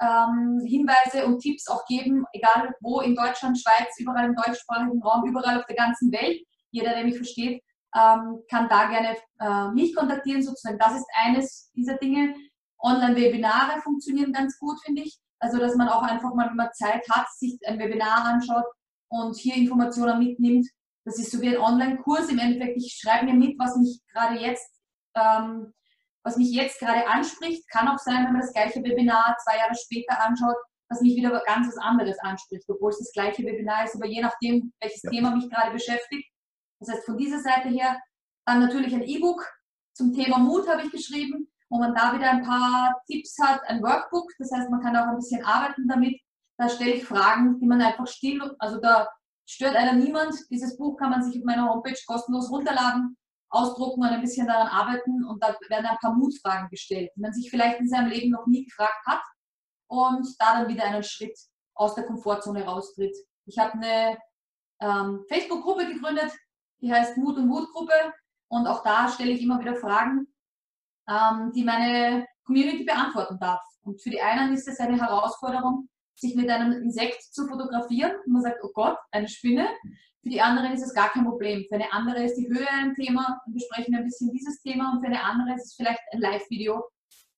[0.00, 5.26] ähm, Hinweise und Tipps auch geben, egal wo, in Deutschland, Schweiz, überall im deutschsprachigen Raum,
[5.26, 6.40] überall auf der ganzen Welt.
[6.70, 7.62] Jeder, der mich versteht,
[7.96, 10.78] ähm, kann da gerne äh, mich kontaktieren sozusagen.
[10.78, 12.34] Das ist eines dieser Dinge.
[12.80, 15.18] Online-Webinare funktionieren ganz gut, finde ich.
[15.40, 18.64] Also, dass man auch einfach mal, wenn man Zeit hat, sich ein Webinar anschaut
[19.08, 20.66] und hier Informationen mitnimmt.
[21.04, 22.28] Das ist so wie ein Online-Kurs.
[22.28, 24.68] Im Endeffekt, ich schreibe mir mit, was mich gerade jetzt,
[25.14, 25.72] ähm,
[26.24, 27.68] was mich jetzt gerade anspricht.
[27.70, 30.56] Kann auch sein, wenn man das gleiche Webinar zwei Jahre später anschaut,
[30.88, 34.22] dass mich wieder ganz was anderes anspricht, obwohl es das gleiche Webinar ist, aber je
[34.22, 35.10] nachdem, welches ja.
[35.10, 36.30] Thema mich gerade beschäftigt.
[36.80, 37.98] Das heißt, von dieser Seite her
[38.46, 39.46] dann natürlich ein E-Book
[39.92, 43.82] zum Thema Mut habe ich geschrieben wo man da wieder ein paar Tipps hat, ein
[43.82, 46.20] Workbook, das heißt, man kann auch ein bisschen arbeiten damit.
[46.58, 49.08] Da stelle ich Fragen, die man einfach still, also da
[49.48, 50.34] stört einer niemand.
[50.50, 53.16] Dieses Buch kann man sich auf meiner Homepage kostenlos runterladen,
[53.50, 57.32] ausdrucken und ein bisschen daran arbeiten und da werden ein paar Mutfragen gestellt, die man
[57.32, 59.22] sich vielleicht in seinem Leben noch nie gefragt hat
[59.88, 61.38] und da dann wieder einen Schritt
[61.74, 63.16] aus der Komfortzone raustritt.
[63.46, 64.18] Ich habe eine
[64.80, 66.32] ähm, Facebook-Gruppe gegründet,
[66.82, 67.94] die heißt Mut und Mut-Gruppe
[68.48, 70.26] und auch da stelle ich immer wieder Fragen,
[71.08, 73.62] ähm, die meine Community beantworten darf.
[73.82, 78.12] Und für die einen ist es eine Herausforderung, sich mit einem Insekt zu fotografieren.
[78.26, 79.68] Und man sagt, oh Gott, eine Spinne.
[80.22, 81.64] Für die anderen ist es gar kein Problem.
[81.68, 84.92] Für eine andere ist die Höhe ein Thema und wir sprechen ein bisschen dieses Thema.
[84.92, 86.84] Und für eine andere ist es vielleicht ein Live-Video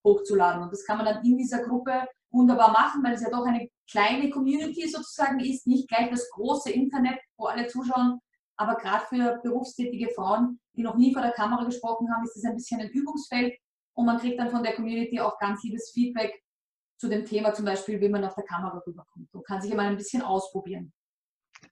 [0.05, 0.63] hochzuladen.
[0.63, 3.69] Und das kann man dann in dieser Gruppe wunderbar machen, weil es ja doch eine
[3.91, 8.19] kleine Community sozusagen ist, nicht gleich das große Internet, wo alle zuschauen.
[8.57, 12.45] Aber gerade für berufstätige Frauen, die noch nie vor der Kamera gesprochen haben, ist das
[12.45, 13.55] ein bisschen ein Übungsfeld.
[13.95, 16.43] Und man kriegt dann von der Community auch ganz liebes Feedback
[16.99, 19.29] zu dem Thema, zum Beispiel, wie man auf der Kamera rüberkommt.
[19.33, 20.93] Und kann sich immer ein bisschen ausprobieren.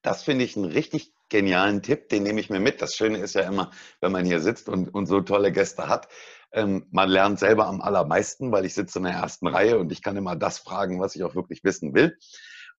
[0.02, 2.82] Das finde ich einen richtig genialen Tipp, den nehme ich mir mit.
[2.82, 6.08] Das Schöne ist ja immer, wenn man hier sitzt und, und so tolle Gäste hat,
[6.52, 10.02] ähm, man lernt selber am allermeisten, weil ich sitze in der ersten Reihe und ich
[10.02, 12.16] kann immer das fragen, was ich auch wirklich wissen will.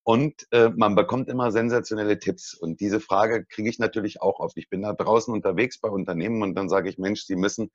[0.09, 2.55] Und äh, man bekommt immer sensationelle Tipps.
[2.55, 4.57] Und diese Frage kriege ich natürlich auch oft.
[4.57, 7.69] Ich bin da draußen unterwegs bei Unternehmen und dann sage ich, Mensch, Sie müssen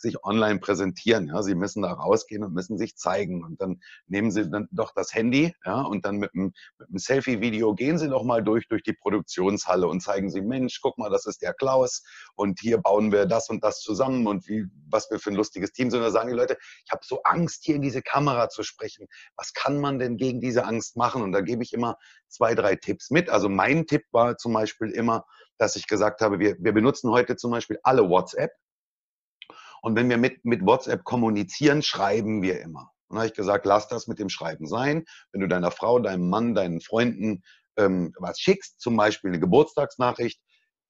[0.00, 1.28] sich online präsentieren.
[1.28, 3.44] Ja, sie müssen da rausgehen und müssen sich zeigen.
[3.44, 7.74] Und dann nehmen sie dann doch das Handy, ja, und dann mit einem, einem Selfie-Video
[7.74, 11.26] gehen sie doch mal durch, durch die Produktionshalle und zeigen sie, Mensch, guck mal, das
[11.26, 12.02] ist der Klaus
[12.34, 15.72] und hier bauen wir das und das zusammen und wie, was wir für ein lustiges
[15.72, 16.00] Team sind.
[16.00, 19.06] Da sagen die Leute, ich habe so Angst, hier in diese Kamera zu sprechen.
[19.36, 21.22] Was kann man denn gegen diese Angst machen?
[21.22, 21.96] Und da gebe ich immer
[22.28, 23.30] zwei, drei Tipps mit.
[23.30, 25.24] Also mein Tipp war zum Beispiel immer,
[25.58, 28.52] dass ich gesagt habe, wir, wir benutzen heute zum Beispiel alle WhatsApp.
[29.82, 32.90] Und wenn wir mit, mit WhatsApp kommunizieren, schreiben wir immer.
[33.08, 35.04] Und dann habe ich gesagt, lass das mit dem Schreiben sein.
[35.32, 37.42] Wenn du deiner Frau, deinem Mann, deinen Freunden
[37.76, 40.40] ähm, was schickst, zum Beispiel eine Geburtstagsnachricht,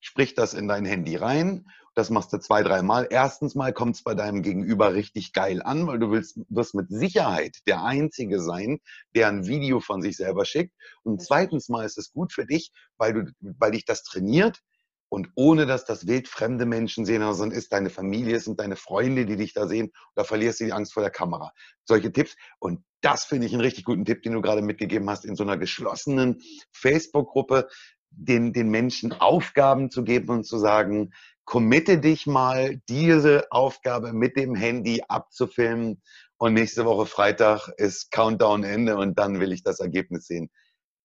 [0.01, 1.67] sprich das in dein Handy rein.
[1.95, 3.09] Das machst du zwei, dreimal.
[3.11, 6.89] Erstens mal kommt es bei deinem Gegenüber richtig geil an, weil du willst, wirst mit
[6.89, 8.79] Sicherheit der Einzige sein,
[9.15, 10.75] der ein Video von sich selber schickt.
[11.03, 14.61] Und zweitens mal ist es gut für dich, weil, du, weil dich das trainiert,
[15.09, 19.27] und ohne dass das wildfremde Menschen sehen, sondern ist deine Familie, es sind deine Freunde,
[19.27, 21.53] die dich da sehen, da verlierst du die Angst vor der Kamera.
[21.85, 22.37] Solche Tipps.
[22.59, 25.45] Und das finde ich einen richtig guten Tipp, den du gerade mitgegeben hast, in so
[25.45, 26.43] einer geschlossenen
[26.73, 27.69] Facebook-Gruppe
[28.11, 31.13] den, den Menschen Aufgaben zu geben und zu sagen,
[31.45, 36.03] committe dich mal, diese Aufgabe mit dem Handy abzufilmen
[36.37, 40.51] und nächste Woche Freitag ist Countdown Ende und dann will ich das Ergebnis sehen.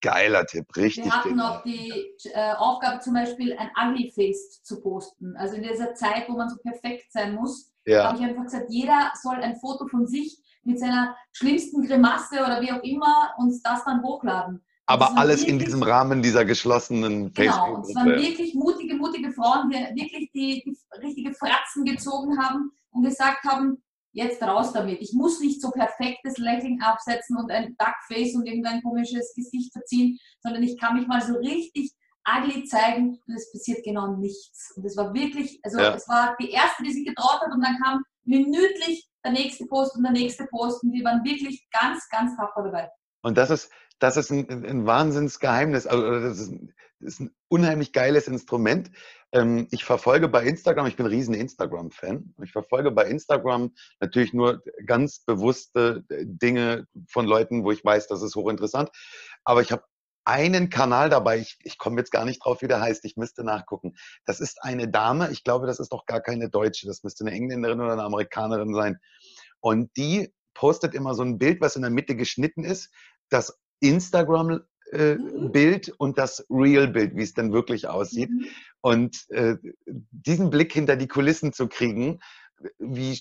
[0.04, 1.06] Geiler Tipp, richtig.
[1.06, 5.36] Wir hatten noch die äh, Aufgabe zum Beispiel ein Ugly Face zu posten.
[5.38, 8.10] Also in dieser Zeit, wo man so perfekt sein muss, ja.
[8.10, 12.62] habe ich einfach gesagt, jeder soll ein Foto von sich mit seiner schlimmsten Grimasse oder
[12.62, 14.62] wie auch immer uns das dann hochladen.
[14.88, 17.66] Aber alles wirklich, in diesem Rahmen dieser geschlossenen Facebook.
[17.66, 22.38] Genau, und es waren wirklich mutige, mutige Frauen, die wirklich die, die richtige Fratzen gezogen
[22.38, 23.82] haben und gesagt haben,
[24.14, 25.02] jetzt raus damit.
[25.02, 30.18] Ich muss nicht so perfektes Lächeln absetzen und ein Duckface und irgendein komisches Gesicht verziehen,
[30.42, 31.92] sondern ich kann mich mal so richtig
[32.26, 34.72] ugly zeigen und es passiert genau nichts.
[34.76, 35.94] Und es war wirklich, also ja.
[35.94, 39.98] es war die erste, die sich getraut hat und dann kam minütlich der nächste Post
[39.98, 42.90] und der nächste Post und die waren wirklich ganz, ganz tapfer dabei.
[43.22, 45.88] Und das ist, das ist ein, ein Wahnsinnsgeheimnis.
[45.88, 46.54] Also das ist,
[47.00, 48.92] das ist ein unheimlich geiles Instrument.
[49.34, 52.36] Ähm, ich verfolge bei Instagram, ich bin ein riesen Instagram-Fan.
[52.44, 58.08] Ich verfolge bei Instagram natürlich nur ganz bewusste äh, Dinge von Leuten, wo ich weiß,
[58.08, 58.92] das ist hochinteressant.
[59.44, 59.84] Aber ich habe
[60.26, 63.44] einen Kanal dabei, ich, ich komme jetzt gar nicht drauf, wie der heißt, ich müsste
[63.44, 63.96] nachgucken.
[64.26, 67.36] Das ist eine Dame, ich glaube, das ist doch gar keine Deutsche, das müsste eine
[67.36, 69.00] Engländerin oder eine Amerikanerin sein.
[69.60, 72.94] Und die postet immer so ein Bild, was in der Mitte geschnitten ist,
[73.30, 75.82] das Instagram-Bild äh, mhm.
[75.98, 78.30] und das Real-Bild, wie es denn wirklich aussieht.
[78.30, 78.48] Mhm.
[78.82, 82.20] Und äh, diesen Blick hinter die Kulissen zu kriegen,
[82.80, 83.20] wie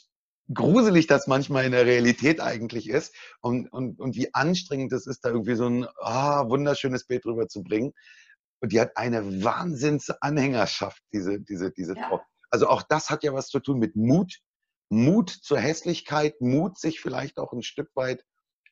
[0.53, 5.25] gruselig das manchmal in der Realität eigentlich ist und, und, und wie anstrengend es ist,
[5.25, 7.93] da irgendwie so ein ah, wunderschönes Bild drüber zu bringen.
[8.61, 12.09] Und die hat eine Wahnsinnsanhängerschaft, diese, diese, diese ja.
[12.09, 12.21] Frau.
[12.51, 14.39] Also auch das hat ja was zu tun mit Mut.
[14.89, 18.25] Mut zur Hässlichkeit, Mut, sich vielleicht auch ein Stück weit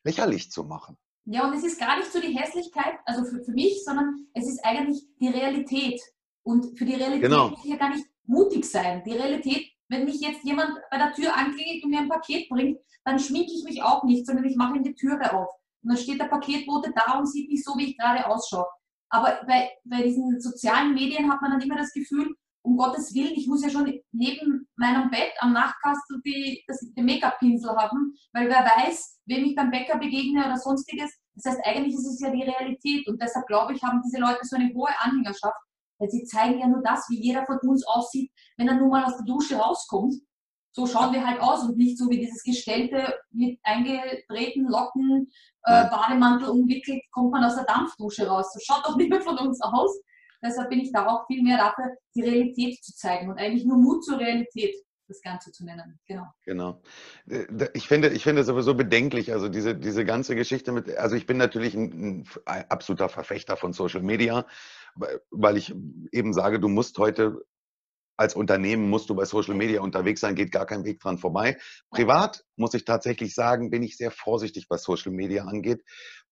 [0.03, 0.97] lächerlich zu machen.
[1.25, 4.47] Ja, und es ist gar nicht so die Hässlichkeit, also für, für mich, sondern es
[4.47, 6.01] ist eigentlich die Realität.
[6.43, 7.49] Und für die Realität genau.
[7.49, 9.03] muss ich ja gar nicht mutig sein.
[9.05, 12.79] Die Realität, wenn mich jetzt jemand bei der Tür anklingelt und mir ein Paket bringt,
[13.03, 15.49] dann schminke ich mich auch nicht, sondern ich mache ihm die Türe auf.
[15.83, 18.65] Und dann steht der Paketbote da und sieht mich so, wie ich gerade ausschaue.
[19.09, 23.33] Aber bei, bei diesen sozialen Medien hat man dann immer das Gefühl, um Gottes Willen,
[23.33, 26.63] ich muss ja schon neben meinem Bett am Nachtkastel die,
[26.95, 31.11] den Make-up-Pinsel haben, weil wer weiß, wem ich beim Bäcker begegne oder sonstiges.
[31.35, 34.39] Das heißt, eigentlich ist es ja die Realität und deshalb glaube ich, haben diese Leute
[34.43, 35.57] so eine hohe Anhängerschaft,
[35.97, 39.05] weil sie zeigen ja nur das, wie jeder von uns aussieht, wenn er nun mal
[39.05, 40.15] aus der Dusche rauskommt.
[40.73, 45.29] So schauen wir halt aus und nicht so wie dieses Gestellte mit eingedrehten Locken,
[45.63, 48.53] äh, Bademantel umwickelt, kommt man aus der Dampfdusche raus.
[48.53, 49.99] So schaut doch mehr von uns aus.
[50.43, 53.77] Deshalb bin ich da auch viel mehr dafür, die Realität zu zeigen und eigentlich nur
[53.77, 54.75] Mut zur Realität
[55.07, 55.99] das Ganze zu nennen.
[56.07, 56.25] Genau.
[56.45, 56.81] Genau.
[57.29, 61.25] Äh, ich finde, ich finde sowieso bedenklich, also diese, diese ganze Geschichte mit, also ich
[61.25, 64.45] bin natürlich ein, ein absoluter Verfechter von Social Media,
[65.29, 65.73] weil ich
[66.11, 67.45] eben sage, du musst heute
[68.17, 71.57] als Unternehmen musst du bei Social Media unterwegs sein, geht gar kein Weg dran vorbei.
[71.89, 75.83] Privat muss ich tatsächlich sagen, bin ich sehr vorsichtig, was Social Media angeht,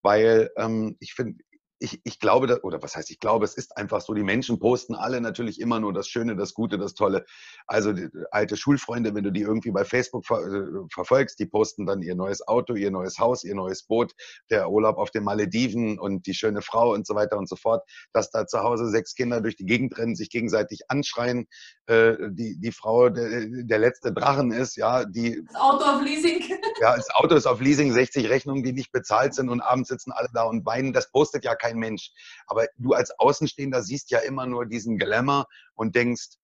[0.04, 1.44] weil ähm, ich finde,
[1.80, 4.96] ich, ich glaube, oder was heißt ich glaube, es ist einfach so, die Menschen posten
[4.96, 7.26] alle natürlich immer nur das Schöne, das Gute, das Tolle.
[7.68, 11.86] Also die, alte Schulfreunde, wenn du die irgendwie bei Facebook ver, äh, verfolgst, die posten
[11.86, 14.14] dann ihr neues Auto, ihr neues Haus, ihr neues Boot,
[14.50, 17.84] der Urlaub auf den Malediven und die schöne Frau und so weiter und so fort,
[18.14, 21.48] dass da zu Hause sechs Kinder durch die Gegend rennen, sich gegenseitig anschreien,
[21.88, 25.44] äh, die, die Frau der, der letzte Drachen ist, ja, die...
[25.46, 26.44] Das Auto auf Leasing.
[26.82, 30.12] Ja, das Auto ist auf Leasing, 60 Rechnungen, die nicht bezahlt sind und abends sitzen
[30.12, 30.94] alle da und weinen.
[30.94, 32.12] Das postet ja kein Mensch.
[32.48, 36.38] Aber du als Außenstehender siehst ja immer nur diesen Glamour und denkst,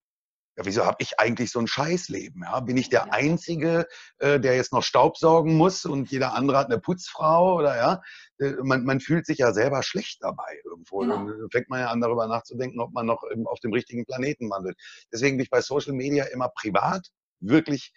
[0.58, 2.44] ja, wieso habe ich eigentlich so ein Scheißleben?
[2.44, 2.62] Ja?
[2.62, 3.88] Bin ich der Einzige,
[4.20, 7.56] äh, der jetzt noch Staub saugen muss und jeder andere hat eine Putzfrau?
[7.56, 8.02] Oder ja,
[8.40, 11.00] äh, man, man fühlt sich ja selber schlecht dabei irgendwo.
[11.00, 11.28] Genau.
[11.28, 14.78] Dann fängt man ja an, darüber nachzudenken, ob man noch auf dem richtigen Planeten wandelt.
[15.12, 17.10] Deswegen bin ich bei Social Media immer privat
[17.42, 17.94] wirklich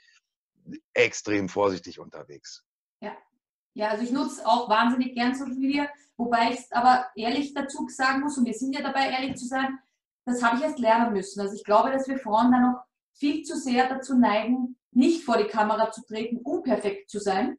[0.95, 2.65] extrem vorsichtig unterwegs.
[3.01, 3.17] Ja,
[3.79, 7.87] ja also ich nutze auch wahnsinnig gern Social Media, wobei ich es aber ehrlich dazu
[7.89, 9.79] sagen muss, und wir sind ja dabei, ehrlich zu sein,
[10.27, 11.41] das habe ich erst lernen müssen.
[11.41, 12.83] Also ich glaube, dass wir Frauen da noch
[13.15, 17.57] viel zu sehr dazu neigen, nicht vor die Kamera zu treten, unperfekt zu sein.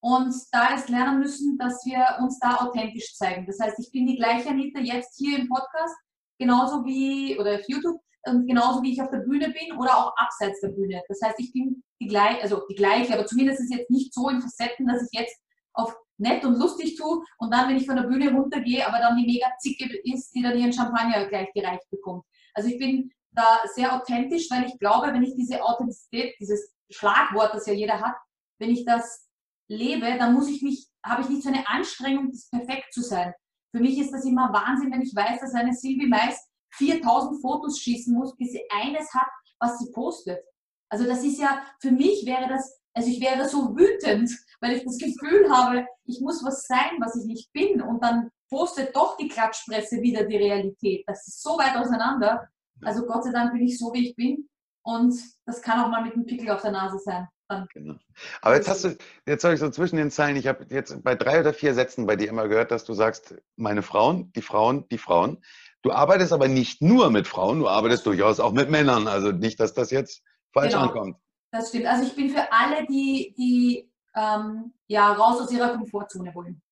[0.00, 3.46] Und da erst lernen müssen, dass wir uns da authentisch zeigen.
[3.46, 5.96] Das heißt, ich bin die gleiche Anita jetzt hier im Podcast,
[6.38, 10.12] genauso wie, oder auf YouTube, und genauso wie ich auf der Bühne bin oder auch
[10.16, 11.02] abseits der Bühne.
[11.08, 14.28] Das heißt, ich bin die gleiche, also die gleiche, aber zumindest ist jetzt nicht so
[14.28, 15.36] in Facetten, dass ich jetzt
[15.76, 19.16] auf nett und lustig tue und dann, wenn ich von der Bühne runtergehe, aber dann
[19.16, 22.24] die mega Zicke ist, die dann ihren Champagner gleich gereicht bekommt.
[22.54, 27.54] Also ich bin da sehr authentisch, weil ich glaube, wenn ich diese Authentizität, dieses Schlagwort,
[27.54, 28.14] das ja jeder hat,
[28.58, 29.28] wenn ich das
[29.68, 33.34] lebe, dann muss ich mich, habe ich nicht so eine Anstrengung, das perfekt zu sein.
[33.72, 37.78] Für mich ist das immer Wahnsinn, wenn ich weiß, dass eine Sylvie Mais 4000 Fotos
[37.80, 40.40] schießen muss, bis sie eines hat, was sie postet.
[40.88, 44.30] Also das ist ja, für mich wäre das, also ich wäre so wütend,
[44.60, 48.30] weil ich das Gefühl habe, ich muss was sein, was ich nicht bin und dann
[48.48, 51.04] postet doch die Klatschpresse wieder die Realität.
[51.06, 52.48] Das ist so weit auseinander.
[52.82, 54.48] Also Gott sei Dank bin ich so, wie ich bin
[54.82, 57.28] und das kann auch mal mit einem Pickel auf der Nase sein.
[57.74, 57.96] Genau.
[58.40, 61.14] Aber jetzt hast du, jetzt habe ich so zwischen den Zeilen, ich habe jetzt bei
[61.14, 64.88] drei oder vier Sätzen bei dir immer gehört, dass du sagst, meine Frauen, die Frauen,
[64.88, 65.44] die Frauen.
[65.82, 69.06] Du arbeitest aber nicht nur mit Frauen, du arbeitest durchaus auch mit Männern.
[69.06, 70.86] Also nicht, dass das jetzt falsch genau.
[70.86, 71.16] ankommt.
[71.50, 71.86] Das stimmt.
[71.86, 76.62] Also ich bin für alle, die, die ähm, ja, raus aus ihrer Komfortzone wollen.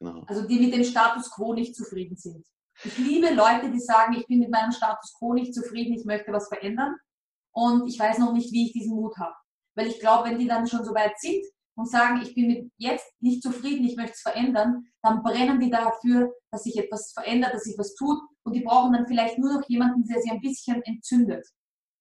[0.00, 0.22] Genau.
[0.26, 2.46] Also die mit dem Status quo nicht zufrieden sind.
[2.84, 6.32] Ich liebe Leute, die sagen, ich bin mit meinem Status quo nicht zufrieden, ich möchte
[6.32, 6.94] was verändern
[7.52, 9.34] und ich weiß noch nicht, wie ich diesen Mut habe.
[9.74, 11.44] Weil ich glaube, wenn die dann schon so weit sind
[11.76, 16.32] und sagen, ich bin jetzt nicht zufrieden, ich möchte es verändern, dann brennen die dafür,
[16.52, 19.68] dass sich etwas verändert, dass sich was tut und die brauchen dann vielleicht nur noch
[19.68, 21.44] jemanden, der sie ein bisschen entzündet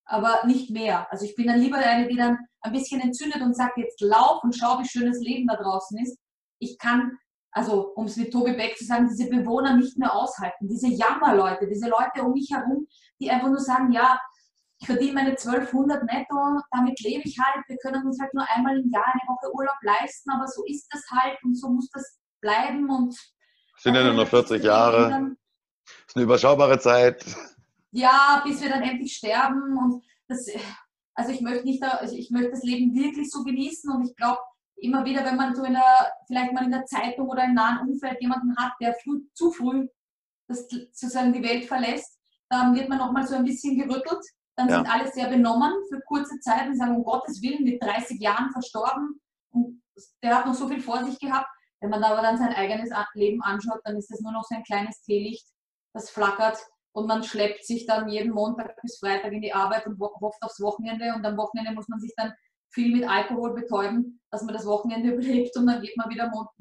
[0.08, 1.12] aber nicht mehr.
[1.12, 4.44] Also ich bin dann lieber eine, die dann ein bisschen entzündet und sagt, jetzt lauf
[4.44, 6.18] und schau, wie schön das Leben da draußen ist.
[6.60, 7.18] Ich kann,
[7.52, 10.68] also um es mit Tobi Beck zu sagen, diese Bewohner nicht mehr aushalten.
[10.68, 12.88] Diese Jammerleute, diese Leute um mich herum,
[13.20, 14.20] die einfach nur sagen, ja,
[14.80, 17.66] ich verdiene meine 1200 netto, damit lebe ich halt.
[17.68, 20.88] Wir können uns halt nur einmal im Jahr eine Woche Urlaub leisten, aber so ist
[20.92, 22.90] das halt und so muss das bleiben.
[22.90, 23.18] Und
[23.78, 25.36] sind ja nur noch 40 Jahre.
[25.86, 27.26] Das ist eine überschaubare Zeit
[27.98, 30.48] ja, bis wir dann endlich sterben und das,
[31.16, 34.40] also ich möchte nicht, also ich möchte das Leben wirklich so genießen und ich glaube,
[34.76, 37.88] immer wieder, wenn man so in der, vielleicht mal in der Zeitung oder im nahen
[37.88, 39.88] Umfeld jemanden hat, der früh, zu früh
[40.48, 44.24] das, sozusagen die Welt verlässt, dann wird man nochmal so ein bisschen gerüttelt.
[44.56, 44.76] Dann ja.
[44.76, 48.52] sind alle sehr benommen für kurze Zeit und sagen, um Gottes Willen, mit 30 Jahren
[48.52, 49.20] verstorben.
[49.50, 49.82] Und
[50.22, 51.48] der hat noch so viel vor sich gehabt.
[51.82, 54.64] Wenn man aber dann sein eigenes Leben anschaut, dann ist das nur noch so ein
[54.64, 55.48] kleines Teelicht,
[55.94, 56.58] das flackert
[56.98, 60.60] und man schleppt sich dann jeden Montag bis Freitag in die Arbeit und hofft aufs
[60.60, 62.34] Wochenende und am Wochenende muss man sich dann
[62.74, 66.56] viel mit Alkohol betäuben, dass man das Wochenende überlebt und dann geht man wieder Montag.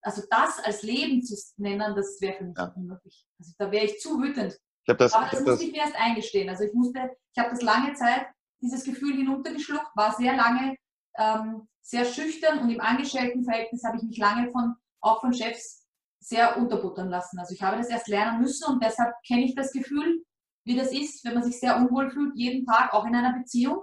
[0.00, 2.72] Also das als Leben zu nennen, das wäre für mich ja.
[2.76, 3.26] unmöglich.
[3.40, 4.56] Also da wäre ich zu wütend.
[4.86, 6.48] Ich das, Aber das muss ich mir erst eingestehen.
[6.48, 8.26] Also ich musste, ich habe das lange Zeit,
[8.62, 10.76] dieses Gefühl hinuntergeschluckt, war sehr lange
[11.18, 15.83] ähm, sehr schüchtern und im Angestelltenverhältnis habe ich mich lange von, auch von Chefs
[16.24, 17.38] sehr unterbuttern lassen.
[17.38, 20.24] Also ich habe das erst lernen müssen und deshalb kenne ich das Gefühl,
[20.64, 23.82] wie das ist, wenn man sich sehr unwohl fühlt, jeden Tag, auch in einer Beziehung.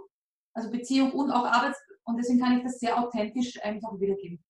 [0.53, 4.43] Also Beziehung und auch Arbeits- und deswegen kann ich das sehr authentisch eigentlich auch wiedergeben.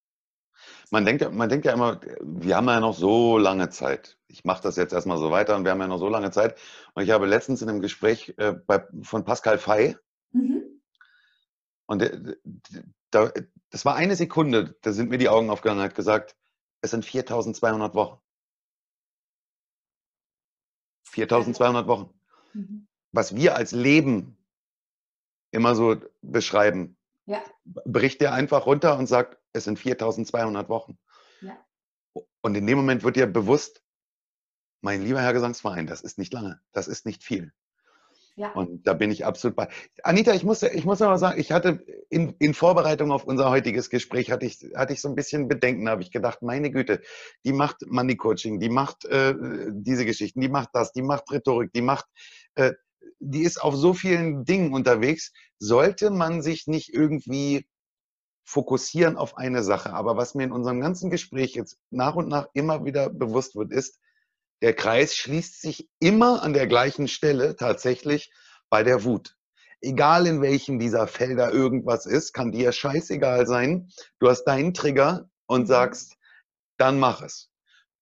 [0.89, 4.18] Man denkt, man denkt ja immer, wir haben ja noch so lange Zeit.
[4.28, 6.57] Ich mache das jetzt erstmal so weiter und wir haben ja noch so lange Zeit.
[6.93, 9.97] Und ich habe letztens in einem Gespräch äh, bei, von Pascal Fay,
[10.32, 10.82] mhm.
[11.88, 12.36] und der,
[13.70, 16.36] das war eine Sekunde, da sind mir die Augen aufgegangen, hat gesagt,
[16.82, 18.19] es sind 4200 Wochen.
[21.05, 22.13] 4200 Wochen.
[22.53, 22.88] Mhm.
[23.11, 24.38] Was wir als Leben
[25.51, 27.43] immer so beschreiben, ja.
[27.63, 30.97] bricht der einfach runter und sagt, es sind 4200 Wochen.
[31.41, 31.57] Ja.
[32.41, 33.84] Und in dem Moment wird dir bewusst,
[34.82, 37.53] mein lieber Herr Gesangsverein, das ist nicht lange, das ist nicht viel.
[38.36, 38.51] Ja.
[38.53, 39.67] Und da bin ich absolut bei.
[40.03, 43.89] Anita, ich muss, ich muss aber sagen, ich hatte in, in Vorbereitung auf unser heutiges
[43.89, 47.01] Gespräch, hatte ich, hatte ich so ein bisschen Bedenken, habe ich gedacht, meine Güte,
[47.43, 49.36] die macht Money Coaching, die macht äh,
[49.71, 52.05] diese Geschichten, die macht das, die macht Rhetorik, die macht,
[52.55, 52.73] äh,
[53.19, 55.34] die ist auf so vielen Dingen unterwegs.
[55.59, 57.67] Sollte man sich nicht irgendwie
[58.43, 59.93] fokussieren auf eine Sache?
[59.93, 63.71] Aber was mir in unserem ganzen Gespräch jetzt nach und nach immer wieder bewusst wird,
[63.73, 63.99] ist,
[64.62, 68.32] der Kreis schließt sich immer an der gleichen Stelle tatsächlich
[68.70, 69.36] bei der Wut.
[69.82, 73.89] Egal in welchem dieser Felder irgendwas ist, kann dir scheißegal sein.
[74.20, 75.68] Du hast deinen Trigger und mhm.
[75.68, 76.18] sagst,
[76.78, 77.49] dann mach es.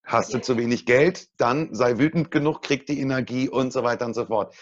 [0.03, 4.05] Hast du zu wenig Geld, dann sei wütend genug, krieg die Energie und so weiter
[4.05, 4.55] und so fort.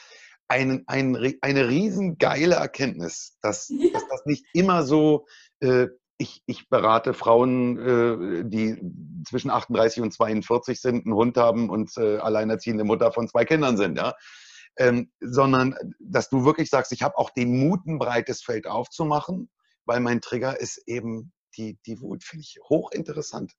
[0.47, 3.91] Ein, ein, eine riesengeile Erkenntnis, dass, ja.
[3.93, 5.25] dass das nicht immer so
[5.61, 5.87] äh,
[6.17, 8.79] ich, ich berate Frauen, äh, die
[9.27, 13.77] zwischen 38 und 42 sind, einen Hund haben und äh, alleinerziehende Mutter von zwei Kindern
[13.77, 14.15] sind, ja.
[14.79, 19.49] Ähm, sondern dass du wirklich sagst, ich habe auch den Mut, ein breites Feld aufzumachen,
[19.85, 23.53] weil mein Trigger ist eben die, die Wut, finde ich hochinteressant.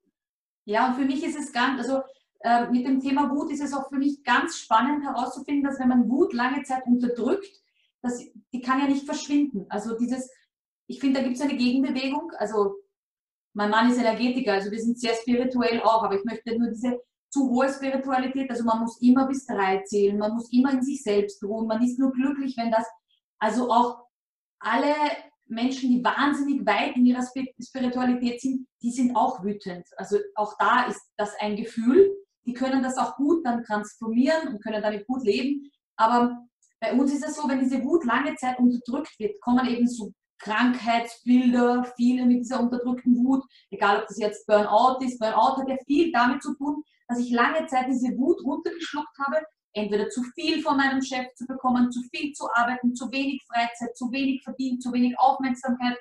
[0.65, 2.03] Ja, und für mich ist es ganz, also
[2.41, 5.89] äh, mit dem Thema Wut ist es auch für mich ganz spannend herauszufinden, dass wenn
[5.89, 7.63] man Wut lange Zeit unterdrückt,
[8.01, 9.67] das, die kann ja nicht verschwinden.
[9.71, 10.31] Also dieses,
[10.89, 12.33] ich finde, da gibt es eine Gegenbewegung.
[12.39, 12.75] Also
[13.55, 16.99] mein Mann ist Energetiker, also wir sind sehr spirituell auch, aber ich möchte nur diese
[17.31, 21.03] zu hohe Spiritualität, also man muss immer bis drei zählen, man muss immer in sich
[21.03, 22.87] selbst ruhen, man ist nur glücklich, wenn das,
[23.39, 24.07] also auch
[24.61, 24.95] alle
[25.47, 27.27] Menschen, die wahnsinnig weit in ihrer
[27.61, 29.87] Spiritualität sind, die sind auch wütend.
[29.97, 32.15] Also auch da ist das ein Gefühl.
[32.47, 35.71] Die können das auch gut dann transformieren und können damit gut leben.
[35.97, 36.47] Aber
[36.81, 40.13] bei uns ist es so, wenn diese Wut lange Zeit unterdrückt wird, kommen eben so
[40.39, 45.19] Krankheitsbilder, viele mit dieser unterdrückten Wut, egal ob das jetzt Burnout ist.
[45.19, 49.45] Burnout hat ja viel damit zu tun, dass ich lange Zeit diese Wut runtergeschluckt habe,
[49.73, 53.97] entweder zu viel von meinem Chef zu bekommen, zu viel zu arbeiten, zu wenig Freizeit,
[53.97, 55.97] zu wenig verdient, zu wenig Aufmerksamkeit.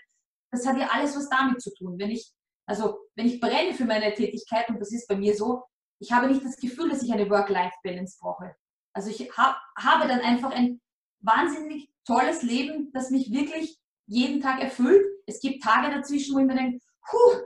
[0.52, 1.98] Das hat ja alles was damit zu tun.
[1.98, 2.32] Wenn ich,
[2.66, 5.64] also wenn ich brenne für meine Tätigkeit, und das ist bei mir so,
[6.00, 8.56] ich habe nicht das Gefühl, dass ich eine Work-Life-Balance brauche.
[8.94, 10.80] Also ich hab, habe dann einfach ein
[11.20, 13.78] wahnsinnig tolles Leben, das mich wirklich
[14.08, 15.06] jeden Tag erfüllt.
[15.26, 16.80] Es gibt Tage dazwischen, wo ich mir denke,
[17.10, 17.42] puh,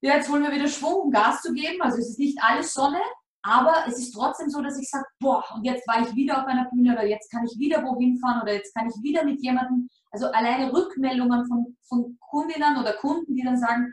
[0.00, 1.80] ja, jetzt wollen wir wieder Schwung, um Gas zu geben.
[1.82, 3.00] Also es ist nicht alles Sonne,
[3.42, 6.46] aber es ist trotzdem so, dass ich sage, boah, und jetzt war ich wieder auf
[6.46, 9.42] einer Bühne oder jetzt kann ich wieder wohin fahren oder jetzt kann ich wieder mit
[9.42, 13.92] jemandem, also alleine Rückmeldungen von, von Kundinnen oder Kunden, die dann sagen,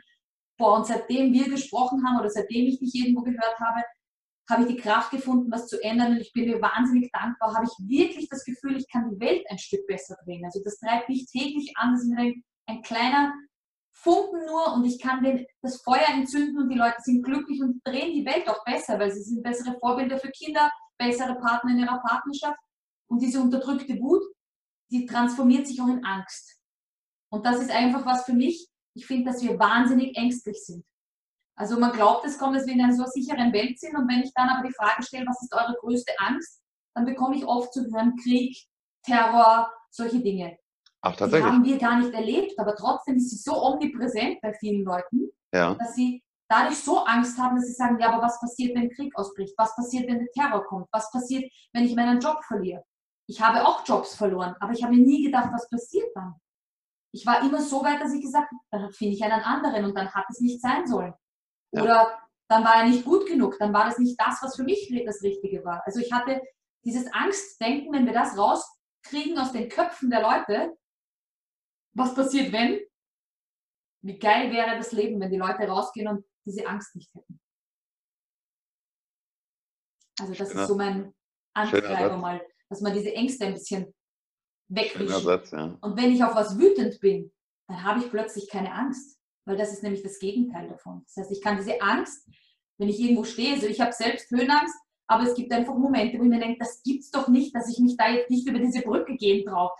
[0.56, 3.82] boah, und seitdem wir gesprochen haben oder seitdem ich dich irgendwo gehört habe,
[4.50, 7.66] habe ich die Kraft gefunden, was zu ändern und ich bin mir wahnsinnig dankbar, habe
[7.66, 10.44] ich wirklich das Gefühl, ich kann die Welt ein Stück besser drehen.
[10.44, 12.34] Also das treibt mich täglich an, dass ich mir
[12.66, 13.32] ein kleiner
[13.92, 17.80] Funken nur und ich kann den, das Feuer entzünden und die Leute sind glücklich und
[17.84, 21.80] drehen die Welt auch besser, weil sie sind bessere Vorbilder für Kinder, bessere Partner in
[21.80, 22.58] ihrer Partnerschaft
[23.08, 24.22] und diese unterdrückte Wut,
[24.90, 26.58] die transformiert sich auch in Angst.
[27.30, 28.68] Und das ist einfach was für mich.
[28.94, 30.84] Ich finde, dass wir wahnsinnig ängstlich sind.
[31.60, 34.22] Also man glaubt, es kommt, dass wir in einer so sicheren Welt sind und wenn
[34.22, 36.62] ich dann aber die Frage stelle, was ist eure größte Angst,
[36.94, 38.56] dann bekomme ich oft zu hören Krieg,
[39.04, 40.56] Terror, solche Dinge.
[41.02, 41.50] Ach, tatsächlich.
[41.50, 45.28] Die haben wir gar nicht erlebt, aber trotzdem ist sie so omnipräsent bei vielen Leuten,
[45.52, 45.74] ja.
[45.74, 49.14] dass sie dadurch so Angst haben, dass sie sagen, ja, aber was passiert, wenn Krieg
[49.18, 49.52] ausbricht?
[49.58, 50.86] Was passiert, wenn der Terror kommt?
[50.92, 52.82] Was passiert, wenn ich meinen Job verliere?
[53.26, 56.36] Ich habe auch Jobs verloren, aber ich habe mir nie gedacht, was passiert dann.
[57.12, 59.94] Ich war immer so weit, dass ich gesagt habe, dann finde ich einen anderen und
[59.94, 61.12] dann hat es nicht sein sollen.
[61.72, 61.82] Ja.
[61.82, 64.92] Oder dann war er nicht gut genug, dann war das nicht das, was für mich
[65.06, 65.82] das Richtige war.
[65.86, 66.42] Also ich hatte
[66.84, 70.76] dieses Angstdenken, wenn wir das rauskriegen aus den Köpfen der Leute,
[71.94, 72.80] was passiert, wenn?
[74.02, 77.40] Wie geil wäre das Leben, wenn die Leute rausgehen und diese Angst nicht hätten.
[80.18, 80.62] Also das Schöner.
[80.62, 81.14] ist so mein
[81.54, 83.94] Antreiber mal, dass man diese Ängste ein bisschen
[84.68, 85.52] wegwischt.
[85.52, 85.78] Ja.
[85.80, 87.32] Und wenn ich auf was wütend bin,
[87.68, 91.02] dann habe ich plötzlich keine Angst weil das ist nämlich das Gegenteil davon.
[91.06, 92.28] Das heißt, ich kann diese Angst,
[92.78, 94.74] wenn ich irgendwo stehe, also ich habe selbst Höhenangst,
[95.06, 97.78] aber es gibt einfach Momente, wo ich mir denke, das gibt's doch nicht, dass ich
[97.80, 99.70] mich da jetzt nicht über diese Brücke gehen traue.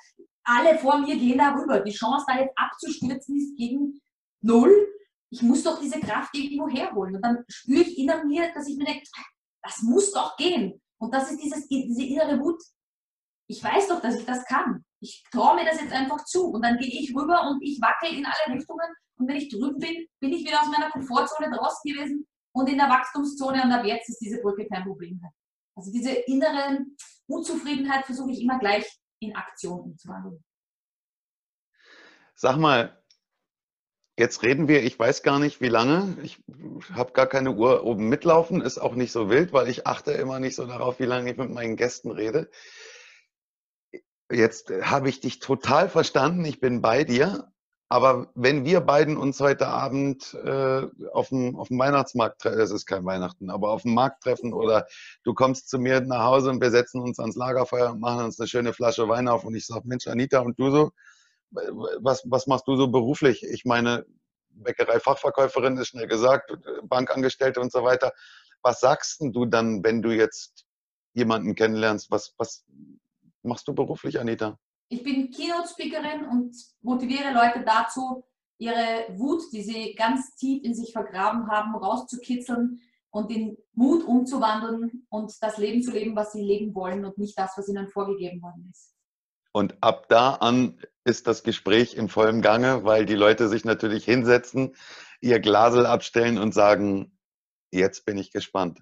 [0.43, 1.81] Alle vor mir gehen da rüber.
[1.81, 4.01] Die Chance, da jetzt abzustürzen, ist gegen
[4.41, 4.89] null.
[5.31, 7.15] Ich muss doch diese Kraft irgendwo herholen.
[7.15, 9.05] Und dann spüre ich in mir, dass ich mir denke,
[9.63, 10.83] das muss doch gehen.
[10.99, 12.61] Und das ist dieses, diese innere Wut.
[13.47, 14.85] Ich weiß doch, dass ich das kann.
[15.01, 16.51] Ich traue mir das jetzt einfach zu.
[16.51, 18.89] Und dann gehe ich rüber und ich wackel in alle Richtungen
[19.21, 22.79] und wenn ich drüben bin, bin ich wieder aus meiner Komfortzone draußen gewesen und in
[22.79, 25.31] der Wachstumszone und ab jetzt ist diese Brücke kein Problem mehr.
[25.77, 26.85] Also diese innere
[27.27, 28.87] Unzufriedenheit versuche ich immer gleich
[29.21, 30.43] in Aktion umzuwandeln.
[32.35, 32.97] Sag mal,
[34.21, 36.15] Jetzt reden wir, ich weiß gar nicht, wie lange.
[36.23, 36.45] Ich
[36.93, 40.41] habe gar keine Uhr oben mitlaufen, ist auch nicht so wild, weil ich achte immer
[40.41, 42.51] nicht so darauf, wie lange ich mit meinen Gästen rede.
[44.31, 47.51] Jetzt habe ich dich total verstanden, ich bin bei dir.
[47.93, 52.71] Aber wenn wir beiden uns heute Abend äh, auf, dem, auf dem Weihnachtsmarkt treffen, es
[52.71, 54.87] ist kein Weihnachten, aber auf dem Markt treffen oder
[55.25, 58.39] du kommst zu mir nach Hause und wir setzen uns ans Lagerfeuer und machen uns
[58.39, 60.93] eine schöne Flasche Wein auf und ich sage, Mensch, Anita, und du so,
[61.51, 63.43] was, was machst du so beruflich?
[63.43, 64.07] Ich meine,
[64.51, 68.13] Bäckerei-Fachverkäuferin ist schnell gesagt, Bankangestellte und so weiter.
[68.63, 70.65] Was sagst du dann, wenn du jetzt
[71.15, 72.09] jemanden kennenlernst?
[72.13, 72.65] Was, was
[73.43, 74.61] machst du beruflich, Anita?
[74.93, 78.25] Ich bin Keynote-Speakerin und motiviere Leute dazu,
[78.59, 82.81] ihre Wut, die sie ganz tief in sich vergraben haben, rauszukitzeln
[83.11, 87.39] und in Mut umzuwandeln und das Leben zu leben, was sie leben wollen und nicht
[87.39, 88.93] das, was ihnen vorgegeben worden ist.
[89.53, 94.05] Und ab da an ist das Gespräch in vollem Gange, weil die Leute sich natürlich
[94.05, 94.75] hinsetzen,
[95.21, 97.17] ihr Glasel abstellen und sagen,
[97.71, 98.81] jetzt bin ich gespannt.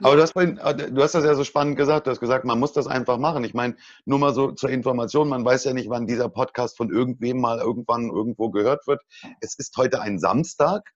[0.00, 2.06] Aber du hast, vorhin, äh, du hast das ja so spannend gesagt.
[2.06, 3.44] Du hast gesagt, man muss das einfach machen.
[3.44, 6.90] Ich meine, nur mal so zur Information, man weiß ja nicht, wann dieser Podcast von
[6.90, 9.02] irgendwem mal irgendwann irgendwo gehört wird.
[9.40, 10.92] Es ist heute ein Samstag.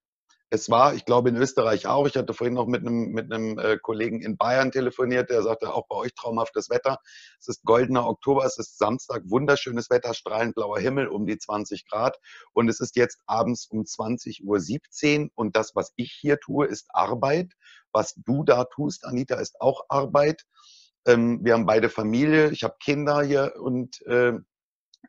[0.48, 2.06] Es war, ich glaube, in Österreich auch.
[2.06, 5.74] Ich hatte vorhin noch mit einem, mit einem äh, Kollegen in Bayern telefoniert, der sagte,
[5.74, 6.98] auch bei euch traumhaftes Wetter.
[7.40, 11.88] Es ist goldener Oktober, es ist Samstag, wunderschönes Wetter, strahlend blauer Himmel, um die 20
[11.88, 12.16] Grad.
[12.52, 15.30] Und es ist jetzt abends um 20.17 Uhr.
[15.34, 17.52] Und das, was ich hier tue, ist Arbeit.
[17.92, 20.44] Was du da tust, Anita, ist auch Arbeit.
[21.06, 24.32] Ähm, wir haben beide Familie, ich habe Kinder hier und äh,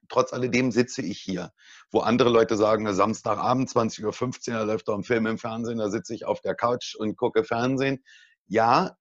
[0.10, 1.52] trotz alledem sitze ich hier.
[1.92, 5.90] Wo andere Leute sagen, Samstagabend, 20.15 Uhr, da läuft doch ein Film im Fernsehen, da
[5.90, 8.04] sitze ich auf der Couch und gucke Fernsehen.
[8.48, 8.98] Ja,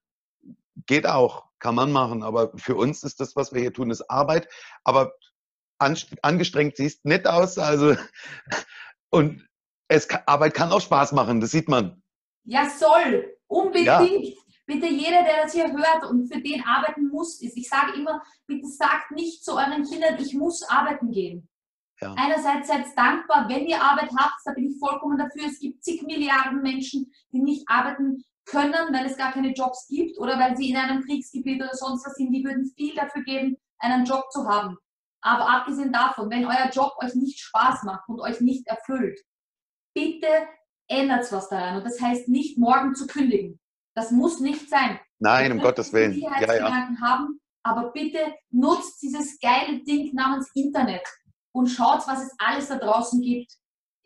[0.87, 2.23] geht auch, kann man machen.
[2.23, 4.49] Aber für uns ist das, was wir hier tun, ist Arbeit.
[4.85, 5.13] Aber
[5.79, 7.59] angestrengt siehst nicht aus.
[7.59, 7.97] Also,
[9.11, 9.47] und
[9.89, 12.03] es, Arbeit kann auch Spaß machen, das sieht man.
[12.45, 13.37] Ja, soll.
[13.49, 13.87] Unbedingt.
[13.87, 14.07] Ja.
[14.67, 17.57] Bitte jeder, der das hier hört und für den arbeiten muss, ist.
[17.57, 21.49] Ich sage immer, bitte sagt nicht zu euren Kindern, ich muss arbeiten gehen.
[22.01, 22.15] Ja.
[22.19, 25.47] Einerseits seid dankbar, wenn ihr Arbeit habt, da bin ich vollkommen dafür.
[25.47, 30.19] Es gibt zig Milliarden Menschen, die nicht arbeiten können, weil es gar keine Jobs gibt
[30.19, 32.33] oder weil sie in einem Kriegsgebiet oder sonst was sind.
[32.33, 34.77] Die würden viel dafür geben, einen Job zu haben.
[35.21, 39.19] Aber abgesehen davon, wenn euer Job euch nicht Spaß macht und euch nicht erfüllt,
[39.95, 40.29] bitte
[40.89, 41.79] ändert was daran.
[41.79, 43.59] Und das heißt nicht morgen zu kündigen.
[43.97, 45.01] Das muss nicht sein.
[45.19, 46.13] Nein, um Gottes Willen.
[46.19, 46.89] Ja, ja.
[47.01, 48.19] haben, aber bitte
[48.51, 51.03] nutzt dieses geile Ding namens Internet
[51.53, 53.51] und schaut, was es alles da draußen gibt.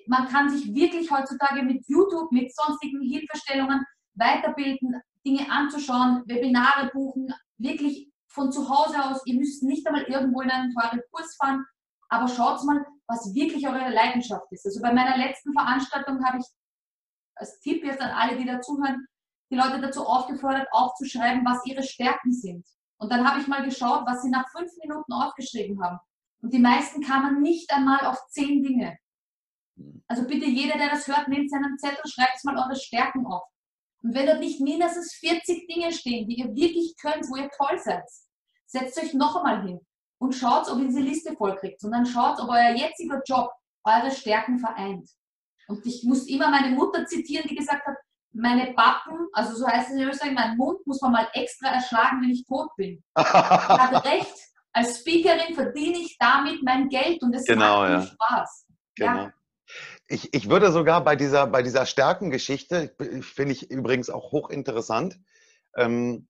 [0.07, 3.84] Man kann sich wirklich heutzutage mit YouTube, mit sonstigen Hilfestellungen
[4.14, 9.20] weiterbilden, Dinge anzuschauen, Webinare buchen, wirklich von zu Hause aus.
[9.26, 11.66] Ihr müsst nicht einmal irgendwo in einen teuren Kurs fahren,
[12.09, 14.64] aber schaut mal, was wirklich eure Leidenschaft ist.
[14.64, 16.47] Also bei meiner letzten Veranstaltung habe ich
[17.34, 19.07] als Tipp jetzt an alle, die dazuhören,
[19.51, 22.66] die Leute dazu aufgefordert, aufzuschreiben, was ihre Stärken sind.
[22.98, 25.98] Und dann habe ich mal geschaut, was sie nach fünf Minuten aufgeschrieben haben.
[26.42, 28.98] Und die meisten kamen nicht einmal auf zehn Dinge.
[30.07, 33.42] Also bitte jeder, der das hört, nehmt seinen Zettel, schreibt mal eure Stärken auf.
[34.03, 37.78] Und wenn dort nicht mindestens 40 Dinge stehen, die ihr wirklich könnt, wo ihr toll
[37.78, 38.05] seid,
[38.66, 39.80] setzt euch noch einmal hin
[40.18, 41.82] und schaut, ob ihr diese Liste vollkriegt.
[41.84, 43.51] Und dann schaut, ob euer jetziger Job
[43.84, 45.11] eure Stärken vereint.
[45.68, 47.96] Und ich muss immer meine Mutter zitieren, die gesagt hat,
[48.33, 52.22] meine Pappen, also so heißt es in Österreich, mein Mund muss man mal extra erschlagen,
[52.22, 53.03] wenn ich tot bin.
[53.18, 54.35] ich habe recht.
[54.72, 58.03] Als Speakerin verdiene ich damit mein Geld und es genau, macht mir ja.
[58.03, 58.66] Spaß.
[58.95, 59.16] Genau.
[59.16, 59.33] Ja.
[60.07, 65.18] Ich, ich würde sogar bei dieser, bei dieser Stärkengeschichte, finde ich übrigens auch hochinteressant,
[65.76, 66.28] ähm,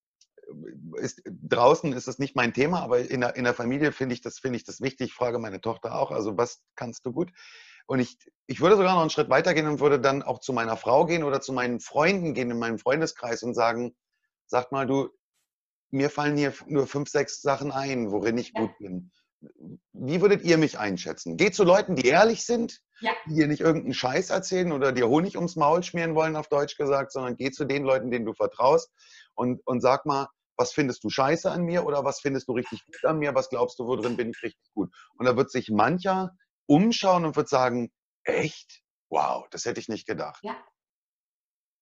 [0.97, 4.21] ist, draußen ist es nicht mein Thema, aber in der, in der Familie finde ich,
[4.21, 5.09] das, find ich das wichtig.
[5.09, 7.31] Ich frage meine Tochter auch, also was kannst du gut?
[7.91, 8.17] Und ich,
[8.47, 11.07] ich würde sogar noch einen Schritt weiter gehen und würde dann auch zu meiner Frau
[11.07, 13.97] gehen oder zu meinen Freunden gehen in meinem Freundeskreis und sagen,
[14.47, 15.09] sag mal, du,
[15.91, 19.11] mir fallen hier nur fünf, sechs Sachen ein, worin ich gut bin.
[19.93, 21.37] Wie würdet ihr mich einschätzen?
[21.37, 23.11] Geht zu Leuten, die ehrlich sind, ja.
[23.27, 26.77] die dir nicht irgendeinen Scheiß erzählen oder dir Honig ums Maul schmieren wollen, auf Deutsch
[26.77, 28.89] gesagt, sondern geh zu den Leuten, denen du vertraust
[29.35, 32.87] und, und sag mal, was findest du scheiße an mir oder was findest du richtig
[32.87, 33.35] gut an mir?
[33.35, 34.95] Was glaubst du, worin bin ich richtig gut?
[35.17, 36.37] Und da wird sich mancher
[36.71, 37.91] umschauen und wird sagen,
[38.23, 38.83] echt?
[39.11, 40.39] Wow, das hätte ich nicht gedacht.
[40.45, 40.57] Ja.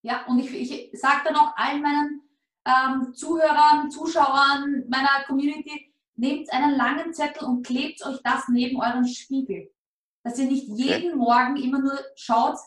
[0.01, 2.21] Ja, und ich, ich sage dann auch allen meinen
[2.65, 9.05] ähm, Zuhörern, Zuschauern meiner Community, nehmt einen langen Zettel und klebt euch das neben euren
[9.07, 9.71] Spiegel.
[10.23, 11.15] Dass ihr nicht jeden okay.
[11.15, 12.57] Morgen immer nur schaut,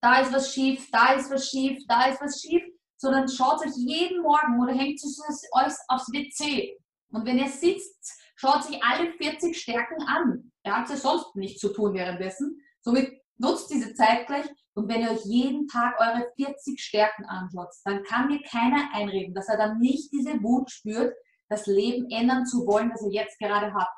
[0.00, 2.62] da ist was schief, da ist was schief, da ist was schief,
[2.96, 5.20] sondern schaut euch jeden Morgen oder hängt es
[5.52, 6.78] euch aufs WC.
[7.10, 10.52] Und wenn ihr sitzt, schaut sich alle 40 Stärken an.
[10.62, 12.60] Er hat ja sonst nichts zu tun währenddessen.
[12.80, 17.68] Somit nutzt diese Zeit gleich und wenn ihr euch jeden Tag eure 40 Stärken anschaut,
[17.84, 21.14] dann kann mir keiner einreden, dass er dann nicht diese Wut spürt,
[21.48, 23.88] das Leben ändern zu wollen, das er jetzt gerade hat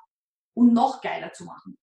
[0.55, 1.77] und noch geiler zu machen.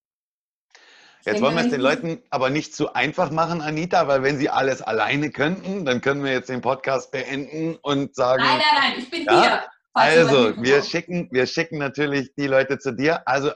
[1.25, 4.49] Jetzt wollen wir es den Leuten aber nicht zu einfach machen, Anita, weil wenn sie
[4.49, 8.43] alles alleine könnten, dann können wir jetzt den Podcast beenden und sagen.
[8.43, 9.41] Nein, nein, nein, ich bin ja?
[9.41, 9.63] hier.
[9.93, 13.27] Also, wir schicken, wir schicken natürlich die Leute zu dir.
[13.27, 13.51] Also,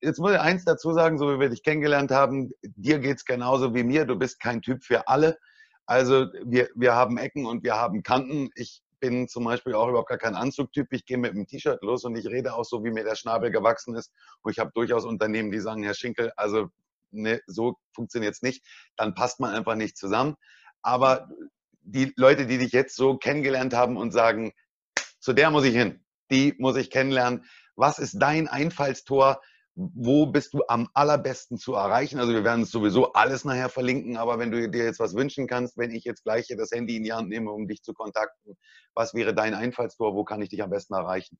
[0.00, 3.24] jetzt muss ich eins dazu sagen, so wie wir dich kennengelernt haben, dir geht es
[3.24, 4.04] genauso wie mir.
[4.04, 5.38] Du bist kein Typ für alle.
[5.86, 8.50] Also, wir, wir haben Ecken und wir haben Kanten.
[8.54, 10.86] Ich bin zum Beispiel auch überhaupt gar kein Anzugtyp.
[10.92, 13.50] Ich gehe mit einem T-Shirt los und ich rede auch so, wie mir der Schnabel
[13.50, 14.12] gewachsen ist.
[14.42, 16.68] Und ich habe durchaus Unternehmen, die sagen, Herr Schinkel, also
[17.10, 18.64] ne, so funktioniert es nicht,
[18.96, 20.36] dann passt man einfach nicht zusammen.
[20.82, 21.28] Aber
[21.82, 24.52] die Leute, die dich jetzt so kennengelernt haben und sagen,
[25.24, 27.46] zu der muss ich hin, die muss ich kennenlernen.
[27.76, 29.40] Was ist dein Einfallstor?
[29.74, 32.20] Wo bist du am allerbesten zu erreichen?
[32.20, 35.46] Also wir werden es sowieso alles nachher verlinken, aber wenn du dir jetzt was wünschen
[35.46, 38.58] kannst, wenn ich jetzt gleich das Handy in die Hand nehme, um dich zu kontakten,
[38.94, 40.14] was wäre dein Einfallstor?
[40.14, 41.38] Wo kann ich dich am besten erreichen?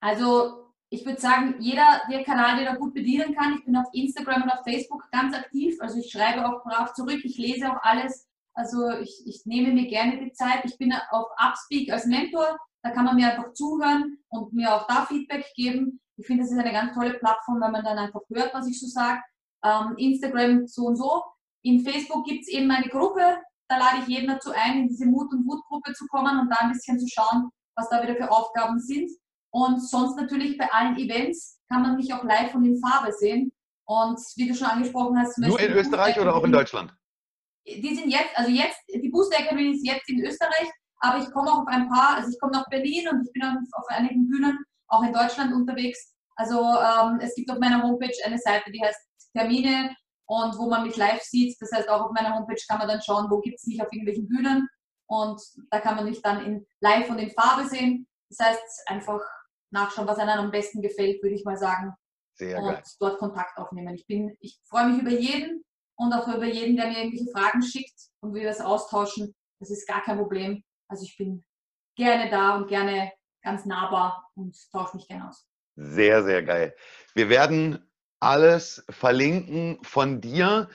[0.00, 3.58] Also ich würde sagen, jeder, der Kanal, der da gut bedienen kann.
[3.58, 5.76] Ich bin auf Instagram und auf Facebook ganz aktiv.
[5.80, 8.26] Also ich schreibe auch brav zurück, ich lese auch alles.
[8.54, 10.64] Also ich, ich nehme mir gerne die Zeit.
[10.64, 12.56] Ich bin auf Upspeak als Mentor.
[12.86, 16.00] Da kann man mir einfach zuhören und mir auch da Feedback geben.
[16.16, 18.78] Ich finde, das ist eine ganz tolle Plattform, weil man dann einfach hört, was ich
[18.78, 19.20] so sage.
[19.64, 21.24] Ähm, Instagram so und so.
[21.62, 23.38] In Facebook gibt es eben eine Gruppe.
[23.68, 26.58] Da lade ich jeden dazu ein, in diese Mut- und Wutgruppe zu kommen und da
[26.60, 29.10] ein bisschen zu schauen, was da wieder für Aufgaben sind.
[29.50, 33.50] Und sonst natürlich bei allen Events kann man mich auch live und in Farbe sehen.
[33.88, 36.94] Und wie du schon angesprochen hast, nur in Österreich oder auch in Deutschland?
[37.66, 41.50] Die sind jetzt, also jetzt, die Booster Academy ist jetzt in Österreich, aber ich komme
[41.50, 44.58] auch auf ein paar, also ich komme nach Berlin und ich bin auf einigen Bühnen
[44.88, 46.14] auch in Deutschland unterwegs.
[46.36, 49.00] Also ähm, es gibt auf meiner Homepage eine Seite, die heißt
[49.32, 49.94] Termine
[50.26, 51.56] und wo man mich live sieht.
[51.60, 53.92] Das heißt, auch auf meiner Homepage kann man dann schauen, wo gibt es mich auf
[53.92, 54.68] irgendwelchen Bühnen
[55.08, 55.40] und
[55.70, 58.06] da kann man mich dann in live und in Farbe sehen.
[58.28, 59.20] Das heißt, einfach
[59.70, 61.94] nachschauen, was einem am besten gefällt, würde ich mal sagen.
[62.34, 62.82] Sehr und geil.
[63.00, 63.94] dort Kontakt aufnehmen.
[63.94, 65.64] Ich, bin, ich freue mich über jeden
[65.96, 69.34] und auch über jeden, der mir irgendwelche Fragen schickt und wir das austauschen.
[69.58, 70.62] Das ist gar kein Problem.
[70.88, 71.44] Also ich bin
[71.96, 73.12] gerne da und gerne
[73.42, 75.46] ganz nahbar und tausche mich gerne aus.
[75.76, 76.74] Sehr, sehr geil.
[77.14, 77.88] Wir werden
[78.20, 80.68] alles verlinken von dir.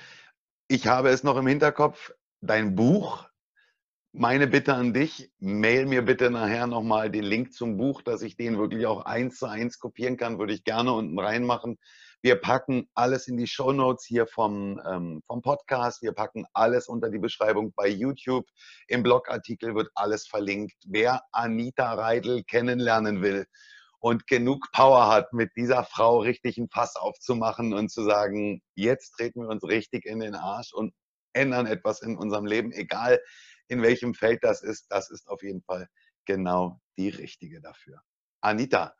[0.67, 3.31] Ich habe es noch im Hinterkopf, dein Buch
[4.13, 8.35] meine Bitte an dich, mail mir bitte nachher nochmal den Link zum Buch, dass ich
[8.35, 11.77] den wirklich auch eins zu eins kopieren kann, würde ich gerne unten reinmachen.
[12.23, 16.03] Wir packen alles in die Show Notes hier vom, ähm, vom Podcast.
[16.03, 18.45] Wir packen alles unter die Beschreibung bei YouTube.
[18.87, 20.75] Im Blogartikel wird alles verlinkt.
[20.85, 23.47] Wer Anita Reidel kennenlernen will
[23.99, 29.13] und genug Power hat, mit dieser Frau richtig ein Fass aufzumachen und zu sagen, jetzt
[29.13, 30.93] treten wir uns richtig in den Arsch und
[31.33, 33.19] ändern etwas in unserem Leben, egal
[33.67, 35.87] in welchem Feld das ist, das ist auf jeden Fall
[36.25, 37.99] genau die richtige dafür.
[38.41, 38.93] Anita,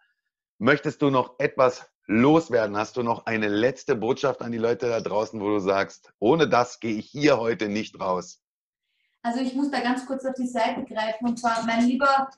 [0.57, 2.77] möchtest du noch etwas loswerden?
[2.77, 6.47] Hast du noch eine letzte Botschaft an die Leute da draußen, wo du sagst, ohne
[6.47, 8.41] das gehe ich hier heute nicht raus?
[9.23, 12.29] Also ich muss da ganz kurz auf die Seite greifen und zwar mein lieber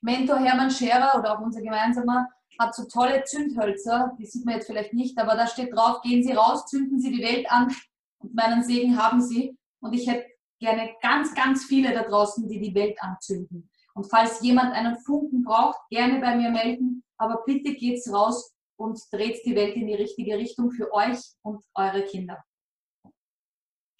[0.00, 4.66] Mentor Hermann Scherer oder auch unser gemeinsamer hat so tolle Zündhölzer, die sieht man jetzt
[4.66, 7.74] vielleicht nicht, aber da steht drauf, gehen Sie raus, zünden Sie die Welt an
[8.18, 9.56] und meinen Segen haben Sie.
[9.80, 10.26] Und ich hätte
[10.58, 13.68] gerne ganz, ganz viele da draußen, die die Welt anzünden.
[13.94, 17.02] Und falls jemand einen Funken braucht, gerne bei mir melden.
[17.16, 21.64] Aber bitte geht's raus und dreht die Welt in die richtige Richtung für euch und
[21.74, 22.42] eure Kinder.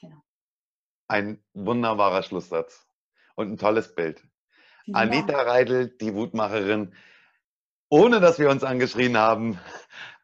[0.00, 0.22] Genau.
[1.08, 2.86] Ein wunderbarer Schlusssatz
[3.34, 4.22] und ein tolles Bild.
[4.84, 5.40] Vielen Anita.
[5.42, 6.94] Reidel, die Wutmacherin,
[7.88, 9.58] ohne dass wir uns angeschrien haben.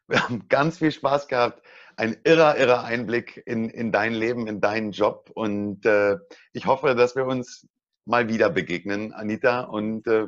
[0.07, 1.61] Wir haben ganz viel Spaß gehabt
[1.99, 5.29] ein irrer, irrer Einblick in, in dein Leben, in deinen Job.
[5.33, 6.17] Und äh,
[6.53, 7.67] ich hoffe, dass wir uns
[8.05, 9.61] mal wieder begegnen, Anita.
[9.61, 10.27] Und äh,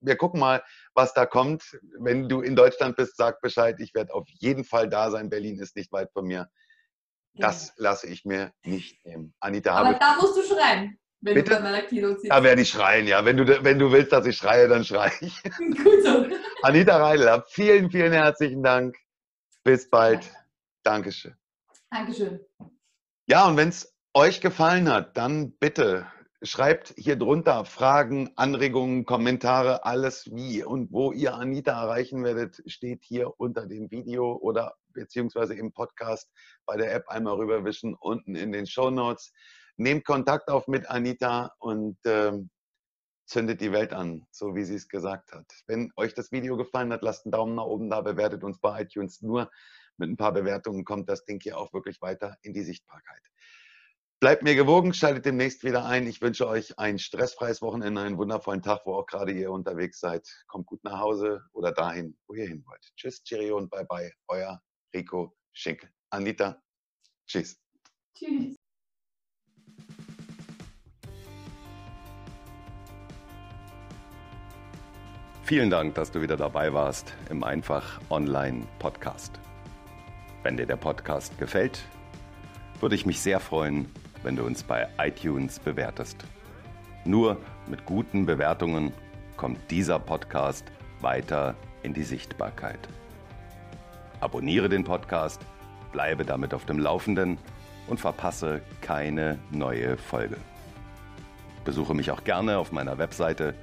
[0.00, 0.62] wir gucken mal,
[0.94, 1.78] was da kommt.
[1.98, 3.76] Wenn du in Deutschland bist, sag Bescheid.
[3.80, 5.30] Ich werde auf jeden Fall da sein.
[5.30, 6.48] Berlin ist nicht weit von mir.
[7.34, 7.74] Das ja.
[7.76, 9.34] lasse ich mir nicht nehmen.
[9.40, 10.98] Anita, Aber da musst du schreien.
[11.22, 11.50] Wenn Bitte?
[11.50, 12.30] du bei meiner Keynote sitzt.
[12.30, 13.24] Da werde ich schreien, ja.
[13.24, 15.42] Wenn du, wenn du willst, dass ich schreie, dann schreie ich.
[15.58, 16.26] Gut so.
[16.62, 18.96] Anita Reidel, vielen, vielen herzlichen Dank.
[19.62, 20.24] Bis bald.
[20.24, 20.30] Ja.
[20.82, 21.36] Dankeschön.
[21.90, 22.40] Dankeschön.
[23.26, 26.06] Ja, und wenn es euch gefallen hat, dann bitte
[26.42, 33.04] schreibt hier drunter Fragen, Anregungen, Kommentare, alles wie und wo ihr Anita erreichen werdet, steht
[33.04, 36.30] hier unter dem Video oder beziehungsweise im Podcast
[36.66, 39.32] bei der App einmal rüberwischen, unten in den Show Notes.
[39.76, 42.32] Nehmt Kontakt auf mit Anita und äh,
[43.26, 45.46] zündet die Welt an, so wie sie es gesagt hat.
[45.66, 48.82] Wenn euch das Video gefallen hat, lasst einen Daumen nach oben da, bewertet uns bei
[48.82, 49.50] iTunes nur
[50.00, 53.22] mit ein paar Bewertungen kommt das Ding hier auch wirklich weiter in die Sichtbarkeit.
[54.20, 56.06] Bleibt mir gewogen, schaltet demnächst wieder ein.
[56.06, 60.28] Ich wünsche euch ein stressfreies Wochenende, einen wundervollen Tag, wo auch gerade ihr unterwegs seid.
[60.46, 62.82] Kommt gut nach Hause oder dahin, wo ihr hin wollt.
[62.96, 64.12] Tschüss, Cheerio und bye bye.
[64.28, 64.60] Euer
[64.94, 65.88] Rico Schinkel.
[66.10, 66.60] Anita,
[67.26, 67.58] tschüss.
[68.14, 68.56] Tschüss.
[75.44, 79.40] Vielen Dank, dass du wieder dabei warst im Einfach Online Podcast.
[80.42, 81.86] Wenn dir der Podcast gefällt,
[82.80, 83.90] würde ich mich sehr freuen,
[84.22, 86.24] wenn du uns bei iTunes bewertest.
[87.04, 88.92] Nur mit guten Bewertungen
[89.36, 92.78] kommt dieser Podcast weiter in die Sichtbarkeit.
[94.20, 95.40] Abonniere den Podcast,
[95.92, 97.38] bleibe damit auf dem Laufenden
[97.86, 100.36] und verpasse keine neue Folge.
[101.64, 103.54] Besuche mich auch gerne auf meiner Webseite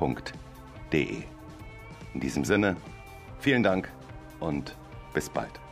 [0.00, 1.22] www.ftf.de.
[2.14, 2.76] In diesem Sinne,
[3.38, 3.88] vielen Dank
[4.40, 4.76] und
[5.12, 5.69] bis bald.